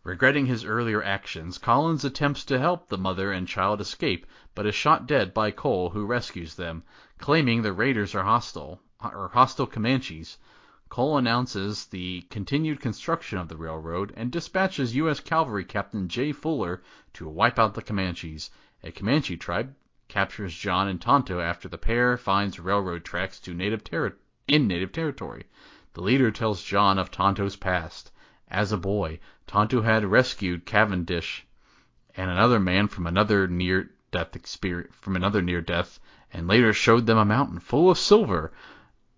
[0.03, 4.75] Regretting his earlier actions, Collins attempts to help the mother and child escape, but is
[4.75, 6.83] shot dead by Cole, who rescues them,
[7.19, 10.39] claiming the raiders are hostile or hostile Comanches.
[10.89, 15.21] Cole announces the continued construction of the railroad and dispatches U.S.
[15.21, 16.83] Cavalry Captain Jay Fuller
[17.13, 18.51] to wipe out the Comanches.
[18.83, 19.77] A Comanche tribe
[20.13, 24.13] captures John and Tonto after the pair finds railroad tracks to native terri-
[24.47, 25.45] in native territory.
[25.95, 28.13] The leader tells John of Tonto's past.
[28.47, 31.47] As a boy, Tonto had rescued Cavendish
[32.15, 35.99] and another man from another near death experience from another near death,
[36.31, 38.53] and later showed them a mountain full of silver,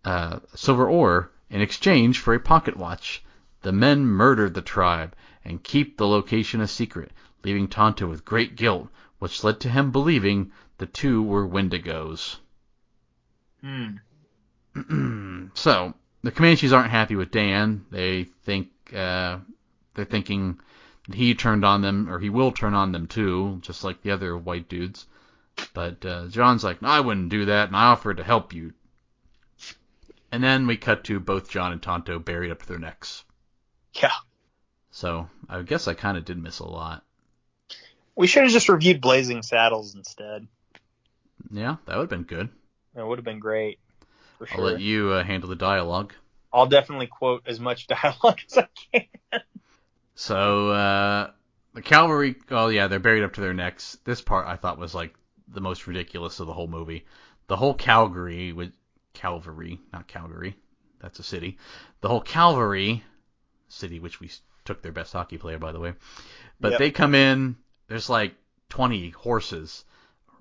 [0.05, 3.25] uh, silver ore in exchange for a pocket watch.
[3.63, 7.11] The men murdered the tribe and keep the location a secret,
[7.43, 12.37] leaving Tonto with great guilt, which led to him believing the two were Wendigos.
[13.61, 13.97] Hmm.
[15.55, 17.87] so the Comanches aren't happy with Dan.
[17.91, 19.39] They think uh,
[19.95, 20.59] they're thinking
[21.09, 24.11] that he turned on them, or he will turn on them too, just like the
[24.11, 25.07] other white dudes.
[25.73, 28.73] But uh, John's like, no, I wouldn't do that, and I offered to help you.
[30.33, 33.25] And then we cut to both John and Tonto buried up to their necks.
[33.93, 34.11] Yeah.
[34.91, 37.05] So I guess I kind of did miss a lot.
[38.17, 40.49] We should have just reviewed Blazing Saddles instead.
[41.51, 42.49] Yeah, that would have been good.
[42.97, 43.79] It would have been great.
[44.39, 44.59] For sure.
[44.59, 46.13] I'll let you uh, handle the dialogue.
[46.53, 49.41] I'll definitely quote as much dialogue as I can.
[50.15, 51.31] So uh,
[51.75, 53.99] the cavalry, oh yeah, they're buried up to their necks.
[54.05, 55.15] This part I thought was like
[55.49, 57.05] the most ridiculous of the whole movie.
[57.49, 58.73] The whole Calgary with
[59.13, 60.57] Calvary, not Calgary,
[61.01, 61.59] that's a city.
[62.01, 63.03] The whole Calvary
[63.69, 64.31] city, which we
[64.65, 65.95] took their best hockey player by the way,
[66.61, 66.79] but Yep.
[66.79, 67.57] they come in.
[67.89, 68.35] There's like
[68.71, 69.85] 20 horses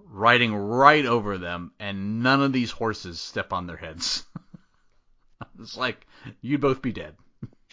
[0.10, 4.24] riding right over them, and none of these horses step on their heads.
[5.60, 6.06] it's like
[6.42, 7.16] you'd both be dead.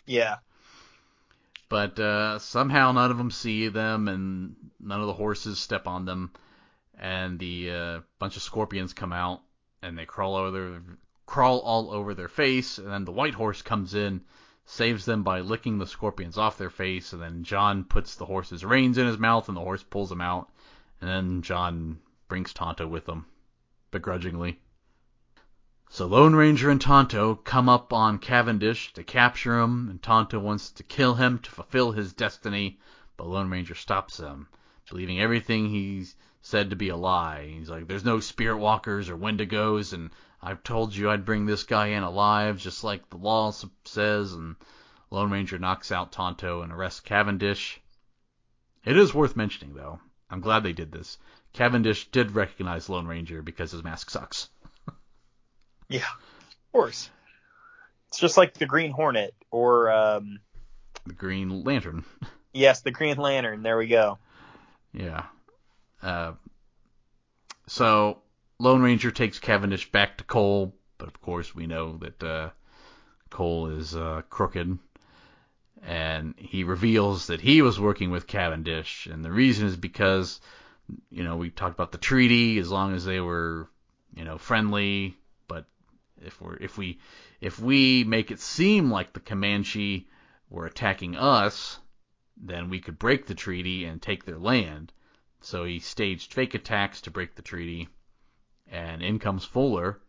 [0.07, 0.37] Yeah.
[1.69, 6.05] but uh, somehow none of them see them, and none of the horses step on
[6.05, 6.33] them,
[6.99, 9.43] and the uh, bunch of scorpions come out,
[9.83, 10.83] and they crawl over their
[11.27, 14.21] crawl all over their face, and then the white horse comes in,
[14.65, 18.65] saves them by licking the scorpions off their face, and then John puts the horse's
[18.65, 20.51] reins in his mouth, and the horse pulls him out,
[21.01, 22.01] and then John
[22.31, 23.27] brings Tonto with him,
[23.91, 24.59] begrudgingly.
[25.91, 30.71] So Lone Ranger and Tonto come up on Cavendish to capture him, and Tonto wants
[30.71, 32.79] to kill him to fulfill his destiny,
[33.17, 34.47] but Lone Ranger stops him,
[34.89, 37.49] believing everything he's said to be a lie.
[37.59, 40.11] He's like, "There's no spirit walkers or wendigos, and
[40.41, 43.53] I've told you I'd bring this guy in alive, just like the law
[43.85, 44.55] says." And
[45.11, 47.81] Lone Ranger knocks out Tonto and arrests Cavendish.
[48.85, 49.99] It is worth mentioning, though.
[50.31, 51.19] I'm glad they did this.
[51.53, 54.49] Cavendish did recognize Lone Ranger because his mask sucks.
[55.89, 56.03] Yeah.
[56.03, 57.11] Of course.
[58.07, 60.39] It's just like the Green Hornet or um
[61.05, 62.05] The Green Lantern.
[62.53, 63.65] yes, the Green Lantern.
[63.65, 64.19] There we go.
[64.93, 65.25] Yeah.
[66.01, 66.33] Uh,
[67.67, 68.19] so
[68.59, 72.51] Lone Ranger takes Cavendish back to Cole, but of course we know that uh,
[73.31, 74.79] Cole is uh, crooked,
[75.83, 80.41] and he reveals that he was working with Cavendish, and the reason is because,
[81.11, 82.59] you know, we talked about the treaty.
[82.59, 83.69] As long as they were,
[84.15, 85.17] you know, friendly,
[85.49, 85.67] but
[86.21, 86.99] if we're if we
[87.41, 90.09] if we make it seem like the Comanche
[90.49, 91.79] were attacking us,
[92.37, 94.93] then we could break the treaty and take their land.
[95.41, 97.89] So he staged fake attacks to break the treaty,
[98.67, 100.01] and in comes Fuller,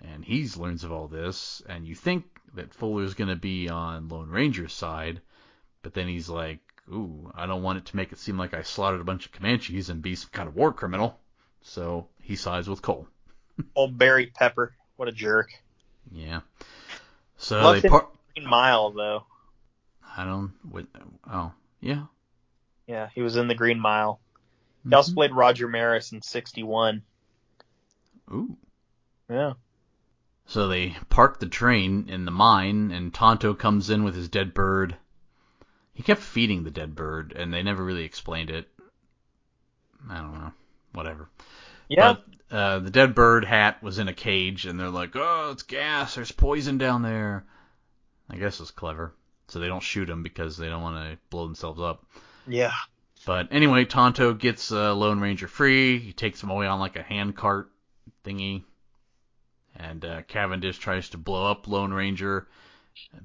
[0.00, 4.08] and he learns of all this, and you think that Fuller's going to be on
[4.08, 5.20] Lone Ranger's side,
[5.82, 8.62] but then he's like, ooh, I don't want it to make it seem like I
[8.62, 11.18] slaughtered a bunch of Comanches and be some kind of war criminal.
[11.62, 13.08] So he sides with Cole.
[13.74, 14.74] Old Barry Pepper.
[14.96, 15.48] What a jerk.
[16.12, 16.40] Yeah.
[17.36, 18.08] So Left they part.
[18.34, 19.24] Green Mile though.
[20.16, 20.52] I don't.
[20.70, 20.86] What,
[21.30, 22.04] oh, yeah.
[22.86, 24.20] Yeah, he was in the Green Mile.
[24.86, 25.14] He also Mhm.
[25.14, 27.02] played Roger Maris in '61.
[28.30, 28.56] Ooh.
[29.28, 29.54] Yeah.
[30.46, 34.52] So they park the train in the mine, and Tonto comes in with his dead
[34.52, 34.96] bird.
[35.94, 38.68] He kept feeding the dead bird, and they never really explained it.
[40.10, 40.52] I don't know.
[40.92, 41.28] Whatever.
[41.88, 42.14] Yeah.
[42.50, 45.62] But uh, the dead bird hat was in a cage, and they're like, "Oh, it's
[45.62, 46.14] gas.
[46.14, 47.44] There's poison down there."
[48.28, 49.14] I guess it's clever,
[49.48, 52.04] so they don't shoot him because they don't want to blow themselves up.
[52.46, 52.72] yeah.
[53.26, 55.98] But anyway, Tonto gets uh, Lone Ranger free.
[55.98, 57.70] He takes him away on like a hand cart
[58.24, 58.64] thingy.
[59.76, 62.46] And uh, Cavendish tries to blow up Lone Ranger,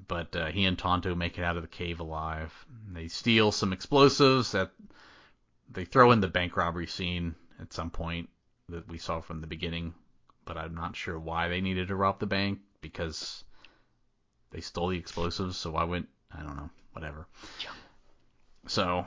[0.08, 2.52] but uh, he and Tonto make it out of the cave alive.
[2.92, 4.72] They steal some explosives that
[5.70, 8.28] they throw in the bank robbery scene at some point
[8.68, 9.94] that we saw from the beginning,
[10.44, 13.44] but I'm not sure why they needed to rob the bank because
[14.50, 15.56] they stole the explosives.
[15.56, 17.26] So why wouldn't I don't know, whatever.
[18.66, 19.06] So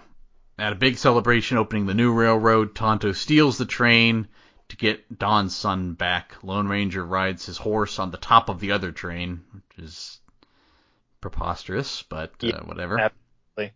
[0.57, 4.28] at a big celebration opening the new railroad, Tonto steals the train
[4.70, 6.43] to get Don's son back.
[6.43, 10.20] Lone Ranger rides his horse on the top of the other train, which is
[11.24, 13.00] preposterous, but uh, Yeah, whatever.
[13.00, 13.74] absolutely.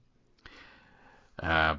[1.41, 1.78] Uh,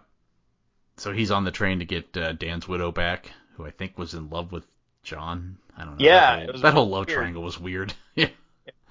[0.96, 4.14] so he's on the train to get uh, Dan's widow back, who I think was
[4.14, 4.66] in love with
[5.02, 5.58] John.
[5.76, 6.04] I don't know.
[6.04, 7.18] Yeah, that whole, that whole love weird.
[7.18, 7.92] triangle was weird.
[8.16, 8.30] yeah.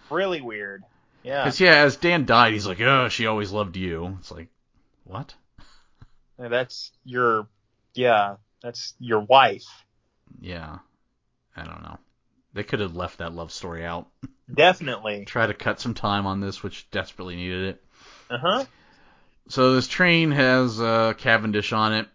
[0.09, 0.83] Really weird.
[1.23, 1.43] Yeah.
[1.43, 4.47] Because yeah, as Dan died, he's like, "Oh, she always loved you." It's like,
[5.03, 5.33] what?
[6.39, 7.47] Yeah, That's your.
[7.95, 8.35] Yeah.
[8.61, 9.65] That's your wife.
[10.39, 10.77] Yeah,
[11.55, 11.97] I don't know.
[12.57, 14.07] They could have left that love story out.
[14.51, 15.25] Definitely.
[15.25, 17.83] Try to cut some time on this, which desperately needed it.
[18.31, 18.65] Uh huh.
[19.47, 22.07] So this train has uh, Cavendish on it.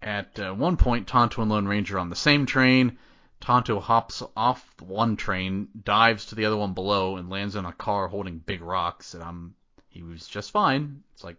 [0.00, 2.96] At uh, one point, Tonto and Lone Ranger are on the same train.
[3.42, 7.72] Tonto hops off one train, dives to the other one below, and lands in a
[7.72, 9.12] car holding big rocks.
[9.12, 9.54] And I'm,
[9.90, 11.02] he was just fine.
[11.12, 11.36] It's like,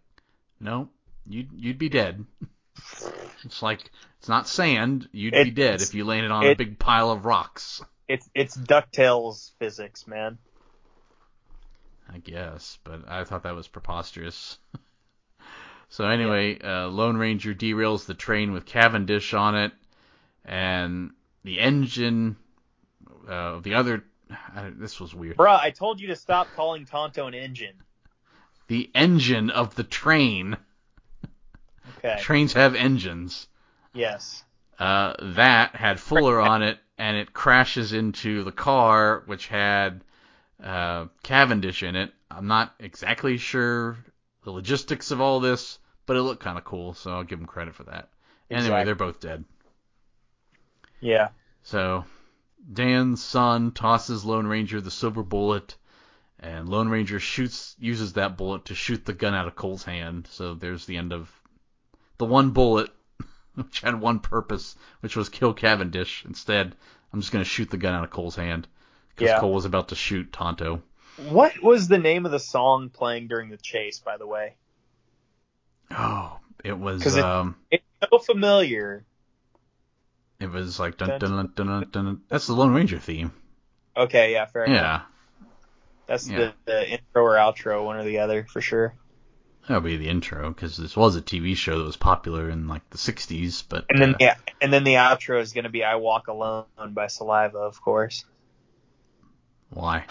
[0.59, 0.89] no,
[1.25, 2.23] you'd you'd be dead.
[3.45, 3.89] It's like
[4.19, 5.07] it's not sand.
[5.13, 7.81] You'd be dead if you landed on a big pile of rocks.
[8.07, 10.37] It's it's Ducktales physics, man.
[12.11, 14.59] I guess, but I thought that was preposterous.
[15.89, 19.71] so anyway, uh, Lone Ranger derails the train with Cavendish on it,
[20.43, 21.11] and
[21.43, 22.35] the engine
[23.27, 24.03] uh, the other.
[24.29, 25.37] I, this was weird.
[25.37, 27.75] Bruh, I told you to stop calling Tonto an engine.
[28.67, 30.57] The engine of the train.
[31.99, 32.17] Okay.
[32.19, 33.47] Trains have engines.
[33.93, 34.43] Yes.
[34.79, 40.01] Uh, that had Fuller on it, and it crashes into the car, which had
[40.63, 42.13] uh, Cavendish in it.
[42.31, 43.97] I'm not exactly sure
[44.43, 47.45] the logistics of all this, but it looked kind of cool, so I'll give him
[47.45, 48.09] credit for that.
[48.49, 49.43] Anyway, they're both dead.
[51.01, 51.29] Yeah.
[51.63, 52.05] So
[52.71, 55.75] Dan's son tosses Lone Ranger the silver bullet,
[56.39, 60.27] and Lone Ranger shoots uses that bullet to shoot the gun out of Cole's hand.
[60.29, 61.31] So there's the end of
[62.17, 62.91] the one bullet,
[63.63, 66.23] which had one purpose, which was kill Cavendish.
[66.25, 66.75] Instead,
[67.13, 68.67] I'm just gonna shoot the gun out of Cole's hand
[69.09, 69.39] because Yeah.
[69.39, 70.81] Cole was about to shoot Tonto.
[71.29, 74.55] What was the name of the song playing during the chase, by the way?
[75.91, 77.05] Oh, it was.
[77.15, 79.05] it- um, It's so familiar.
[80.39, 82.05] it was like dun Dun, dun dun dun dun.
[82.05, 82.21] dun.
[82.27, 83.31] That's the Lone Ranger theme.
[83.95, 84.75] Okay, yeah, fair enough.
[84.77, 85.01] Yeah,
[86.07, 86.37] That's Yeah.
[86.37, 88.93] the, the intro or outro, one or the other, for sure.
[89.67, 92.89] That'll be the intro because this was a TV show that was popular in like
[92.89, 95.95] the '60s, but And then uh, yeah, and then the outro is gonna be "I
[95.95, 98.25] Walk Alone" by Saliva, of course.
[99.69, 100.05] why?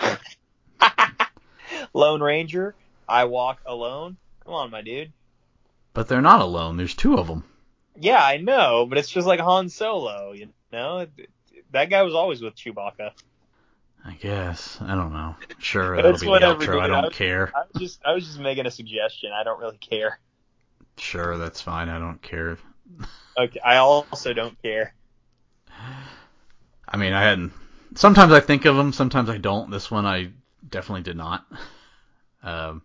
[1.94, 2.74] Lone Ranger,
[3.08, 4.16] I Walk Alone.
[4.44, 5.12] Come on, my dude.
[5.92, 6.76] But they're not alone.
[6.76, 7.44] There's two of them.
[7.96, 11.06] Yeah, I know, but it's just like Han Solo, you know.
[11.70, 13.12] That guy was always with Chewbacca.
[14.06, 14.78] I guess.
[14.82, 15.34] I don't know.
[15.58, 16.66] Sure, that'll be the whatever, outro.
[16.66, 16.76] dude.
[16.80, 17.52] I I don't was- care.
[17.54, 19.32] I was just, I was just making a suggestion.
[19.32, 20.18] I don't really care.
[20.98, 21.88] Sure, that's fine.
[21.88, 22.58] I don't care.
[23.36, 24.94] Okay, I also don't care.
[26.88, 27.52] I mean, I hadn't.
[27.96, 28.92] Sometimes I think of them.
[28.92, 29.72] Sometimes I don't.
[29.72, 30.30] This one I
[30.68, 31.44] definitely did not.
[32.44, 32.82] Um.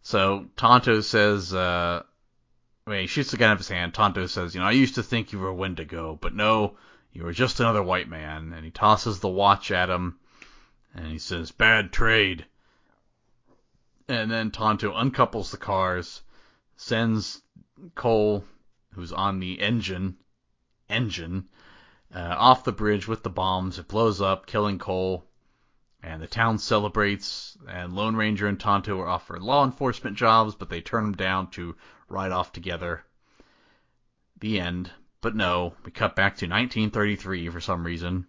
[0.00, 2.02] So Tonto says, uh,
[2.84, 4.94] when he shoots the gun out of his hand, Tonto says, you know, I used
[4.94, 6.76] to think you were a Wendigo, but no,
[7.12, 8.52] you were just another white man.
[8.52, 10.18] And he tosses the watch at him,
[10.94, 12.46] and he says, bad trade.
[14.08, 16.22] And then Tonto uncouples the cars,
[16.76, 17.42] sends
[17.94, 18.44] Cole,
[18.94, 20.16] who's on the engine,
[20.88, 21.48] engine,
[22.14, 23.78] uh, off the bridge with the bombs.
[23.78, 25.24] It blows up, killing Cole,
[26.02, 27.56] and the town celebrates.
[27.68, 31.50] And Lone Ranger and Tonto are offered law enforcement jobs, but they turn them down
[31.52, 31.76] to
[32.08, 33.04] ride off together.
[34.40, 34.90] The end.
[35.22, 38.26] But no, we cut back to 1933 for some reason,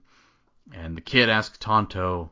[0.72, 2.32] and the kid asks Tonto,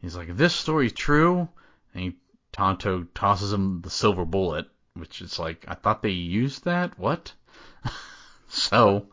[0.00, 1.48] he's like, "If this story's true,"
[1.92, 2.16] and he,
[2.52, 6.98] Tonto tosses him the silver bullet, which is like, I thought they used that.
[6.98, 7.34] What?
[8.48, 9.08] so.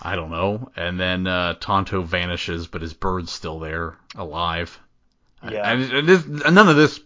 [0.00, 0.70] I don't know.
[0.76, 4.78] And then uh, Tonto vanishes, but his bird's still there, alive.
[5.42, 5.72] Yeah.
[5.72, 7.00] And, this, and none of this,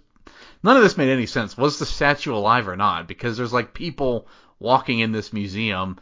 [0.62, 1.56] none of this made any sense.
[1.56, 3.08] Was the statue alive or not?
[3.08, 5.98] Because there's like people walking in this museum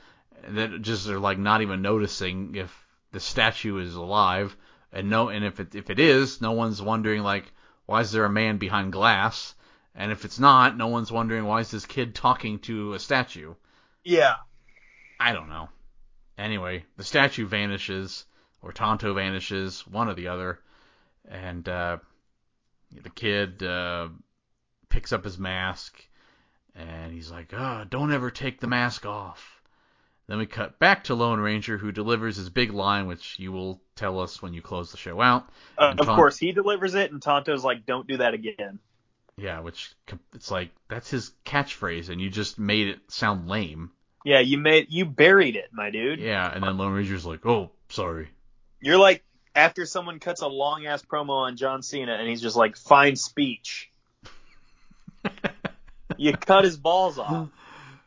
[0.48, 4.56] that just are like not even noticing if the statue is alive,
[4.92, 7.52] and no, and if it if it is, no one's wondering like
[7.86, 9.54] why is there a man behind glass,
[9.94, 13.54] and if it's not, no one's wondering why is this kid talking to a statue.
[14.04, 14.36] Yeah.
[15.18, 15.68] I don't know.
[16.38, 18.24] Anyway, the statue vanishes,
[18.62, 20.60] or Tonto vanishes, one or the other,
[21.28, 21.98] and uh,
[22.92, 24.08] the kid uh,
[24.88, 26.02] picks up his mask,
[26.74, 29.59] and he's like, "Ah, don't ever take the mask off."
[30.30, 33.82] Then we cut back to Lone Ranger, who delivers his big line, which you will
[33.96, 35.48] tell us when you close the show out.
[35.76, 38.78] Uh, of Ton- course, he delivers it, and Tonto's like, "Don't do that again."
[39.36, 39.92] Yeah, which
[40.32, 43.90] it's like that's his catchphrase, and you just made it sound lame.
[44.24, 46.20] Yeah, you made you buried it, my dude.
[46.20, 48.28] Yeah, and then Lone Ranger's like, "Oh, sorry."
[48.80, 49.24] You're like
[49.56, 53.16] after someone cuts a long ass promo on John Cena, and he's just like, "Fine
[53.16, 53.90] speech."
[56.16, 57.48] You cut his balls off.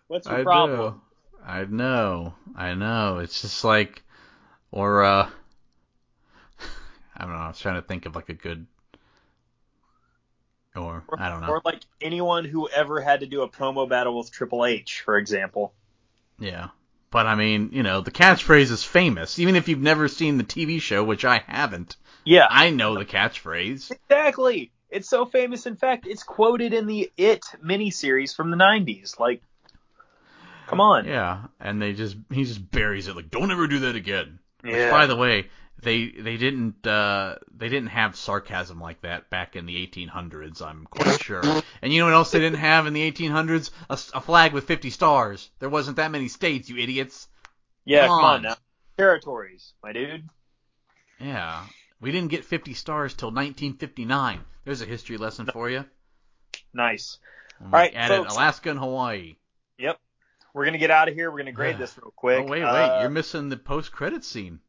[0.08, 0.80] What's your I problem?
[0.80, 1.02] know.
[1.46, 2.34] I know.
[2.56, 3.20] I know.
[3.20, 4.04] It's just like,
[4.72, 5.30] or uh,
[7.18, 7.40] I don't know.
[7.40, 8.66] I was trying to think of like a good,
[10.76, 11.50] or Or, I don't know.
[11.50, 15.18] or like anyone who ever had to do a promo battle with Triple H, for
[15.18, 15.74] example.
[16.40, 16.70] Yeah.
[17.12, 19.38] But I mean, you know, the catchphrase is famous.
[19.38, 23.06] Even if you've never seen the TV show, which I haven't, Yeah, I know the
[23.06, 23.92] catchphrase.
[23.92, 24.72] exactly.
[24.90, 25.66] It's so famous.
[25.68, 29.20] In fact, it's quoted in the It miniseries from the '90s.
[29.20, 29.42] Like,
[30.68, 31.06] come on.
[31.06, 31.46] Yeah.
[31.60, 34.40] And they just he just buries it like, don't ever do that again.
[34.62, 35.50] Which, by the way,
[35.82, 40.62] they they didn't uh, they didn't have sarcasm like that back in the 1800s.
[40.62, 41.42] I'm quite sure.
[41.82, 43.72] And you know what else they didn't have in the 1800s?
[43.90, 45.50] A, a flag with 50 stars.
[45.60, 47.28] There wasn't that many states, you idiots.
[47.86, 48.42] Yeah, Come come on on.
[48.44, 48.56] now.
[48.98, 50.30] Territories, my dude.
[51.20, 51.66] Yeah,
[52.00, 54.40] we didn't get 50 stars till 1959.
[54.66, 55.84] There's a history lesson for you.
[56.74, 57.18] Nice.
[57.60, 58.34] When All we right, added folks.
[58.34, 59.36] Alaska and Hawaii.
[59.78, 60.00] Yep.
[60.54, 61.32] We're gonna get out of here.
[61.32, 62.40] We're gonna grade this real quick.
[62.40, 64.60] Oh wait, wait, Uh, you're missing the post-credit scene.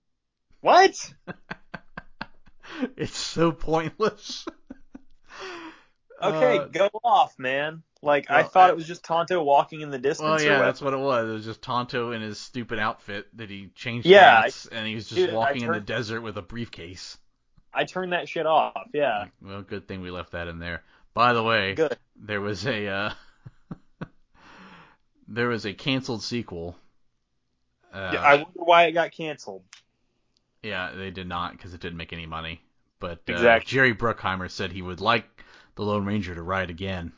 [0.61, 0.95] what?
[2.97, 4.47] it's so pointless.
[6.23, 7.83] Okay, Uh, go off, man.
[8.01, 10.27] Like I thought I- it was just Tonto walking in the distance.
[10.27, 11.29] Well, yeah, that's what it was.
[11.29, 14.95] It was just Tonto in his stupid outfit that he changed Yeah, hats, and he
[14.95, 17.19] was just dude, I walking in the desert with a briefcase.
[17.75, 18.89] I turned that shit off.
[18.95, 19.27] Yeah.
[19.43, 20.83] Well, good thing we left that in there.
[21.15, 21.99] By the way, Good.
[22.17, 23.13] there was a uh,
[25.29, 26.77] there was a canceled sequel.
[27.93, 29.65] Uh, Yeah, I wonder why it got canceled.
[30.63, 32.61] yeah, they did not because it didn't make any money.
[33.01, 33.65] But uh, Exactly.
[33.65, 35.45] Jerry Bruckheimer said he would like
[35.75, 37.13] the Lone Ranger to ride again.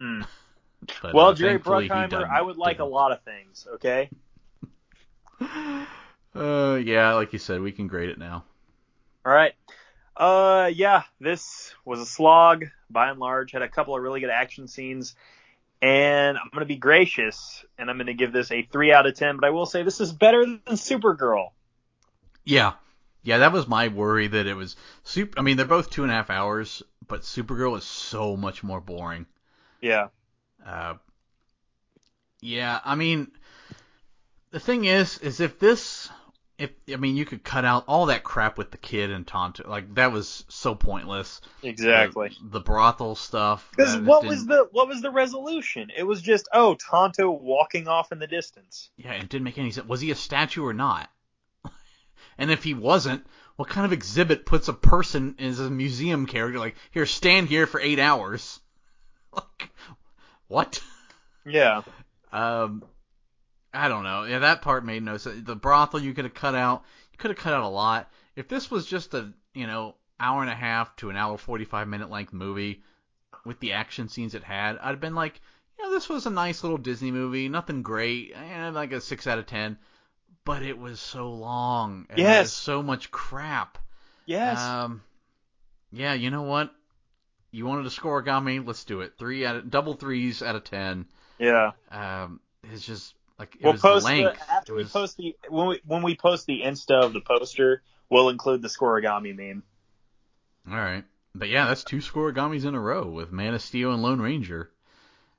[1.00, 2.92] But, Well, uh, Jerry Bruckheimer, I would like a didn't.
[2.92, 3.66] lot of things.
[3.74, 4.10] Okay.
[6.34, 8.44] Uh, yeah, like you said, we can grade it now.
[9.24, 9.52] All right.
[10.16, 13.52] Uh, yeah, this was a slog by and large.
[13.52, 15.14] Had a couple of really good action scenes,
[15.82, 19.36] and I'm gonna be gracious, and I'm gonna give this a three out of ten.
[19.36, 21.48] But I will say this is better than Supergirl.
[22.44, 22.74] Yeah,
[23.22, 25.38] yeah, that was my worry that it was super.
[25.38, 28.80] I mean, they're both two and a half hours, but Supergirl is so much more
[28.80, 29.26] boring.
[29.80, 30.08] Yeah.
[30.64, 30.94] Uh,
[32.40, 33.30] yeah, I mean,
[34.50, 36.10] the thing is, is if this,
[36.58, 39.68] if I mean, you could cut out all that crap with the kid and Tonto,
[39.68, 41.40] like that was so pointless.
[41.62, 42.28] Exactly.
[42.28, 43.68] The, the brothel stuff.
[43.76, 45.90] Because what was the what was the resolution?
[45.96, 48.90] It was just oh Tonto walking off in the distance.
[48.96, 49.88] Yeah, it didn't make any sense.
[49.88, 51.10] Was he a statue or not?
[52.38, 53.26] and if he wasn't,
[53.56, 56.58] what kind of exhibit puts a person as a museum character?
[56.58, 58.60] Like, here, stand here for eight hours.
[59.36, 59.70] Like,
[60.46, 60.80] what?
[61.44, 61.82] Yeah.
[62.32, 62.84] Um,
[63.74, 64.24] I don't know.
[64.24, 65.44] Yeah, that part made no sense.
[65.44, 66.84] The brothel you could have cut out.
[67.12, 68.10] You could have cut out a lot.
[68.36, 71.64] If this was just a you know hour and a half to an hour forty
[71.64, 72.82] five minute length movie
[73.44, 75.40] with the action scenes it had, I'd have been like,
[75.78, 77.48] you know, this was a nice little Disney movie.
[77.48, 78.32] Nothing great.
[78.34, 79.76] Eh, like a six out of ten.
[80.44, 82.06] But it was so long.
[82.10, 82.52] And Yes.
[82.52, 83.78] so much crap.
[84.26, 84.58] Yes.
[84.60, 85.02] Um,
[85.90, 86.72] yeah, you know what?
[87.50, 88.66] You wanted to scorigami?
[88.66, 89.14] Let's do it.
[89.18, 91.06] Three out of double threes out of ten.
[91.38, 91.72] yeah.
[91.90, 94.42] Um, it's just like it We'll was post the the, length.
[94.48, 97.20] after it we was, post the when we when we post the Insta of the
[97.20, 99.64] poster, we'll include the scorigami meme.
[100.70, 101.04] all right,
[101.34, 104.70] but yeah, that's two scorigamis in a row with Man of Steel and Lone Ranger.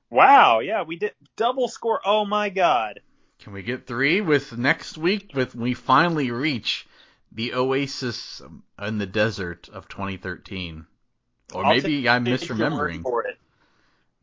[0.09, 0.61] Wow.
[0.61, 2.01] Yeah, we did double score.
[2.03, 3.01] Oh my god.
[3.39, 5.31] Can we get three with next week?
[5.33, 6.85] With we finally reach
[7.31, 8.41] the oasis
[8.77, 10.85] in the desert of 2013,
[11.53, 12.99] or I'll maybe I'm take your word misremembering.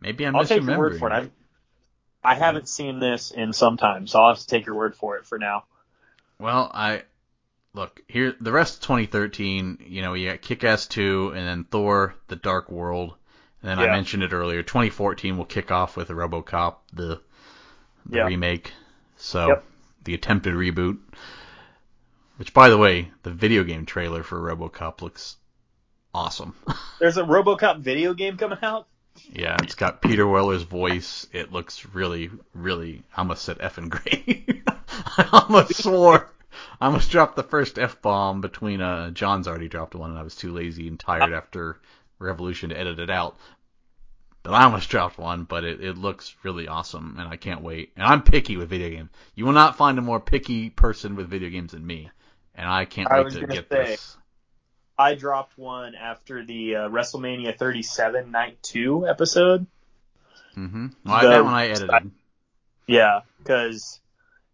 [0.00, 0.44] Maybe I'm I'll misremembering.
[0.44, 1.12] take your word for it.
[1.12, 1.30] I,
[2.22, 2.42] I mm-hmm.
[2.42, 5.26] haven't seen this in some time, so I'll have to take your word for it
[5.26, 5.64] for now.
[6.38, 7.02] Well, I
[7.74, 8.34] look here.
[8.40, 12.70] The rest of 2013, you know, you got Kick-Ass 2, and then Thor: The Dark
[12.70, 13.14] World.
[13.62, 14.62] And then I mentioned it earlier.
[14.64, 17.20] 2014 will kick off with RoboCop, the
[18.06, 18.26] the Yeah.
[18.26, 18.72] remake.
[19.16, 19.64] So Yep.
[20.04, 20.98] the attempted reboot.
[22.38, 25.36] Which, by the way, the video game trailer for RoboCop looks
[26.12, 26.54] awesome.
[26.98, 28.88] There's a RoboCop video game coming out.
[29.32, 31.26] Yeah, it's got Peter Weller's voice.
[31.32, 33.02] It looks really, really.
[33.16, 34.62] I almost said effing great.
[34.86, 36.30] I almost swore.
[36.80, 38.80] I almost dropped the first f bomb between.
[38.80, 41.80] Uh, John's already dropped one, and I was too lazy and tired after
[42.18, 43.36] Revolution to edit it out.
[44.42, 47.92] But I almost dropped one, but it, it looks really awesome, and I can't wait.
[47.96, 49.10] And I'm picky with video games.
[49.34, 52.10] You will not find a more picky person with video games than me,
[52.54, 54.16] and I can't I wait to get say, this.
[55.02, 59.66] I dropped one after the uh, WrestleMania 37 Night 2 episode.
[60.56, 60.86] Mm-hmm.
[61.04, 62.10] Well, The- that one I edited.
[62.86, 64.00] Yeah, because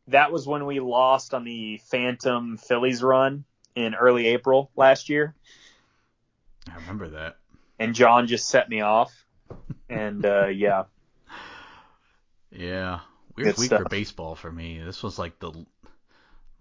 [0.09, 3.44] that was when we lost on the Phantom Phillies run
[3.74, 5.34] in early April last year,
[6.70, 7.36] I remember that.
[7.78, 9.12] and John just set me off.
[9.88, 10.84] And uh, yeah,
[12.51, 13.01] Yeah,
[13.36, 14.80] weird Good week for baseball for me.
[14.84, 15.53] This was like the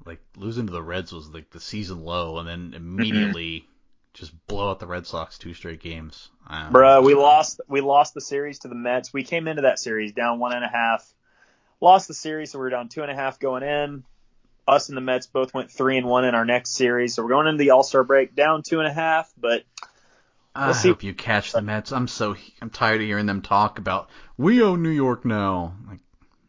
[0.05, 3.67] like losing to the Reds was like the season low, and then immediately
[4.18, 6.30] just blow out the Red Sox two straight games.
[6.47, 6.72] I know.
[6.72, 9.13] bruh, we lost we lost the series to the Mets.
[9.13, 11.07] We came into that series down one and a half,
[11.80, 14.03] lost the series, so we were down two and a half going in.
[14.68, 17.30] Us and the Mets both went three and one in our next series, so we're
[17.30, 19.32] going into the All Star break down two and a half.
[19.38, 19.63] But
[20.55, 20.89] I we'll see.
[20.89, 21.91] hope you catch the Mets.
[21.91, 25.76] I'm so I'm tired of hearing them talk about we own New York now.
[25.88, 25.99] Like,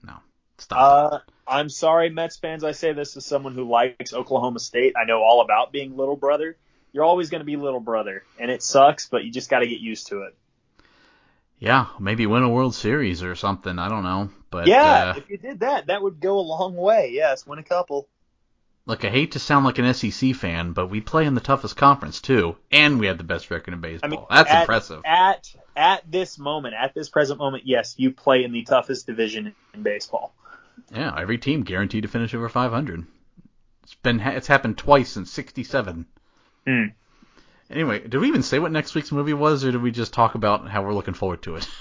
[0.02, 0.14] no,
[0.56, 1.12] stop.
[1.12, 2.64] Uh, I'm sorry, Mets fans.
[2.64, 4.94] I say this as someone who likes Oklahoma State.
[5.00, 6.56] I know all about being little brother.
[6.92, 9.66] You're always going to be little brother, and it sucks, but you just got to
[9.66, 10.34] get used to it.
[11.58, 13.78] Yeah, maybe win a World Series or something.
[13.78, 16.76] I don't know, but yeah, uh, if you did that, that would go a long
[16.76, 17.10] way.
[17.12, 18.08] Yes, win a couple.
[18.86, 21.76] look, I hate to sound like an SEC fan, but we play in the toughest
[21.76, 24.08] conference too, and we have the best record in baseball.
[24.08, 25.02] I mean, That's at, impressive.
[25.04, 29.54] At at this moment, at this present moment, yes, you play in the toughest division
[29.74, 30.34] in baseball.
[30.94, 33.04] Yeah, every team guaranteed to finish over 500.
[33.82, 36.06] It's been it's happened twice since '67.
[36.68, 36.84] Hmm.
[37.70, 40.34] Anyway, did we even say what next week's movie was, or did we just talk
[40.34, 41.66] about how we're looking forward to it?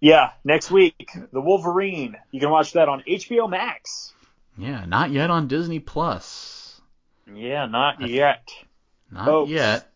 [0.00, 2.14] Yeah, next week, The Wolverine.
[2.30, 4.12] You can watch that on HBO Max.
[4.56, 6.80] yeah, not yet on Disney Plus.
[7.34, 8.48] Yeah, not yet.
[9.10, 9.90] Not yet,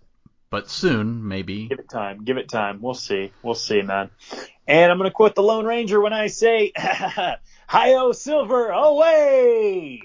[0.50, 1.68] but soon, maybe.
[1.68, 2.24] Give it time.
[2.24, 2.82] Give it time.
[2.82, 3.30] We'll see.
[3.44, 4.10] We'll see, man.
[4.66, 10.02] And I'm gonna quote the Lone Ranger when I say, "Hi-yo, Silver, away!"